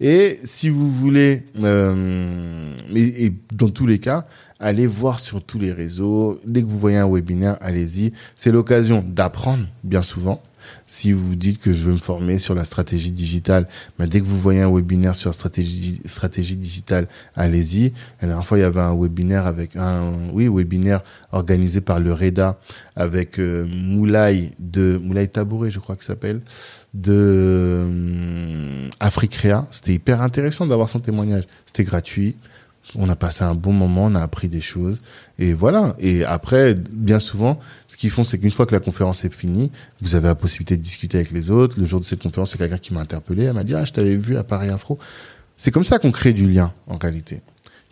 [0.00, 4.26] Et si vous voulez, et, et dans tous les cas,
[4.58, 6.40] allez voir sur tous les réseaux.
[6.44, 8.12] Dès que vous voyez un webinaire, allez-y.
[8.36, 10.42] C'est l'occasion d'apprendre, bien souvent
[10.94, 13.66] si vous dites que je veux me former sur la stratégie digitale,
[13.98, 17.92] mais dès que vous voyez un webinaire sur stratégie, stratégie digitale, allez-y.
[18.22, 22.12] La dernière fois, il y avait un webinaire avec un, oui, webinaire organisé par le
[22.12, 22.60] REDA
[22.94, 26.42] avec euh, Moulay de Moulay Tabouré, je crois que s'appelle,
[26.94, 29.66] de euh, Africrea.
[29.72, 31.42] C'était hyper intéressant d'avoir son témoignage.
[31.66, 32.36] C'était gratuit.
[32.96, 35.00] On a passé un bon moment, on a appris des choses.
[35.38, 35.96] Et voilà.
[35.98, 37.58] Et après, bien souvent,
[37.88, 40.76] ce qu'ils font, c'est qu'une fois que la conférence est finie, vous avez la possibilité
[40.76, 41.78] de discuter avec les autres.
[41.78, 43.44] Le jour de cette conférence, c'est quelqu'un qui m'a interpellé.
[43.44, 44.98] Elle m'a dit, ah, je t'avais vu à Paris Afro.
[45.56, 47.40] C'est comme ça qu'on crée du lien, en réalité.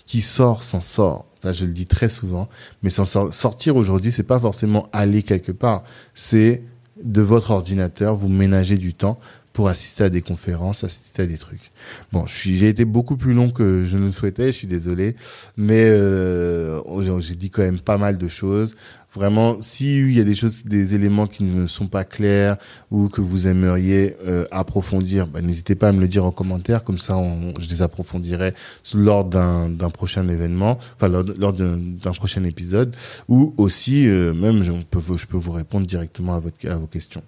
[0.07, 1.27] Qui sort, s'en sort.
[1.43, 2.49] Ça, je le dis très souvent.
[2.83, 5.85] Mais s'en sortir aujourd'hui, c'est pas forcément aller quelque part.
[6.15, 6.63] C'est
[7.03, 9.19] de votre ordinateur, vous ménager du temps
[9.53, 11.71] pour assister à des conférences, assister à des trucs.
[12.13, 15.17] Bon, j'ai été beaucoup plus long que je ne le souhaitais, je suis désolé,
[15.57, 16.81] mais euh,
[17.21, 18.75] j'ai dit quand même pas mal de choses.
[19.15, 22.57] Vraiment, s'il y a des choses, des éléments qui ne sont pas clairs
[22.91, 26.83] ou que vous aimeriez euh, approfondir, bah, n'hésitez pas à me le dire en commentaire,
[26.83, 27.21] comme ça
[27.59, 28.55] je les approfondirai
[28.95, 32.97] lors d'un prochain événement, enfin lors, d'un prochain épisode,
[33.29, 34.73] ou aussi euh, même je
[35.27, 37.23] peux, vous répondre directement à vos questions.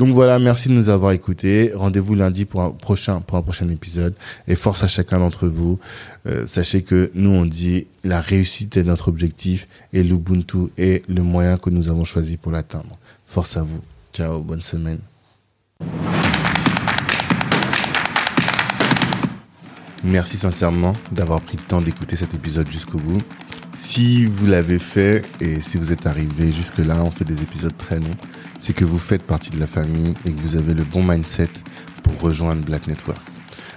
[0.00, 1.72] Donc voilà, merci de nous avoir écoutés.
[1.74, 4.14] Rendez-vous lundi pour un prochain épisode
[4.48, 5.78] et force à chacun d'entre vous.
[6.26, 11.22] Euh, sachez que nous on dit la réussite est notre objectif et l'Ubuntu est le
[11.22, 12.96] moyen que nous avons choisi pour l'atteindre.
[13.26, 13.82] Force à vous.
[14.14, 15.00] Ciao, bonne semaine.
[20.02, 23.20] Merci sincèrement d'avoir pris le temps d'écouter cet épisode jusqu'au bout.
[23.74, 27.76] Si vous l'avez fait et si vous êtes arrivé jusque là, on fait des épisodes
[27.76, 28.16] très longs
[28.60, 31.48] c'est que vous faites partie de la famille et que vous avez le bon mindset
[32.02, 33.20] pour rejoindre Black Network.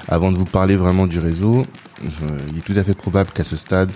[0.07, 1.65] Avant de vous parler vraiment du réseau,
[2.01, 3.89] il est tout à fait probable qu'à ce stade,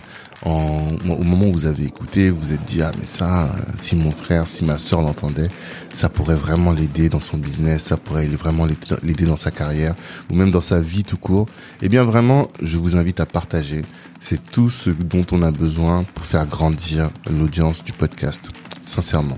[0.46, 4.12] au moment où vous avez écouté, vous vous êtes dit ah mais ça, si mon
[4.12, 5.50] frère, si ma sœur l'entendait,
[5.94, 8.66] ça pourrait vraiment l'aider dans son business, ça pourrait vraiment
[9.04, 9.96] l'aider dans sa carrière
[10.30, 11.48] ou même dans sa vie tout court.
[11.82, 13.82] Eh bien vraiment, je vous invite à partager.
[14.22, 18.42] C'est tout ce dont on a besoin pour faire grandir l'audience du podcast,
[18.86, 19.38] sincèrement.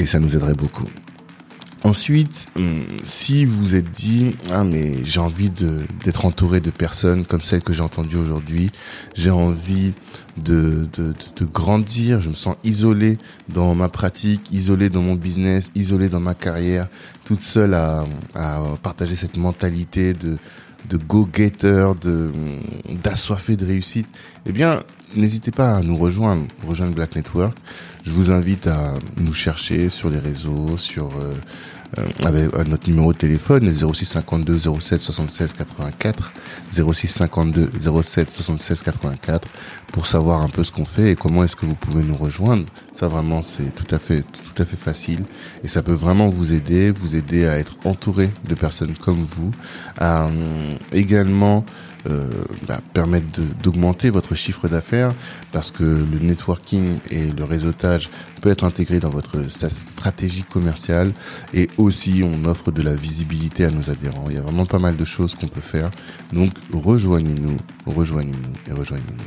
[0.00, 0.88] Et ça nous aiderait beaucoup.
[1.84, 7.42] Ensuite, hum, si vous êtes dit ah mais j'ai envie d'être entouré de personnes comme
[7.42, 8.70] celles que j'ai entendues aujourd'hui,
[9.14, 9.92] j'ai envie
[10.38, 13.18] de, de, de, grandir, je me sens isolé
[13.50, 16.88] dans ma pratique, isolé dans mon business, isolé dans ma carrière,
[17.24, 20.38] toute seule à, à partager cette mentalité de
[20.88, 22.30] de go-getter, de
[23.02, 24.06] d'assoiffé de réussite,
[24.46, 24.82] eh bien,
[25.14, 27.56] n'hésitez pas à nous rejoindre, rejoindre Black Network.
[28.04, 31.34] Je vous invite à nous chercher sur les réseaux, sur euh,
[31.98, 36.32] euh, avec notre numéro de téléphone 06 52 07 76 84
[36.70, 37.70] 06 52
[38.02, 39.48] 07 76 84
[39.92, 42.64] pour savoir un peu ce qu'on fait et comment est-ce que vous pouvez nous rejoindre.
[42.94, 45.24] Ça vraiment c'est tout à fait tout à fait facile
[45.64, 49.50] et ça peut vraiment vous aider, vous aider à être entouré de personnes comme vous,
[49.98, 51.89] à euh, également euh,
[52.66, 55.12] bah, permettre d'augmenter votre chiffre d'affaires
[55.52, 61.12] parce que le networking et le réseautage peut être intégré dans votre stratégie commerciale
[61.52, 64.26] et aussi on offre de la visibilité à nos adhérents.
[64.28, 65.90] Il y a vraiment pas mal de choses qu'on peut faire.
[66.32, 69.24] Donc rejoignez-nous, rejoignez-nous et rejoignez-nous.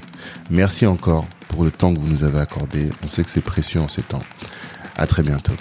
[0.49, 2.89] Merci encore pour le temps que vous nous avez accordé.
[3.03, 4.23] On sait que c'est précieux en ces temps.
[4.95, 5.53] À très bientôt.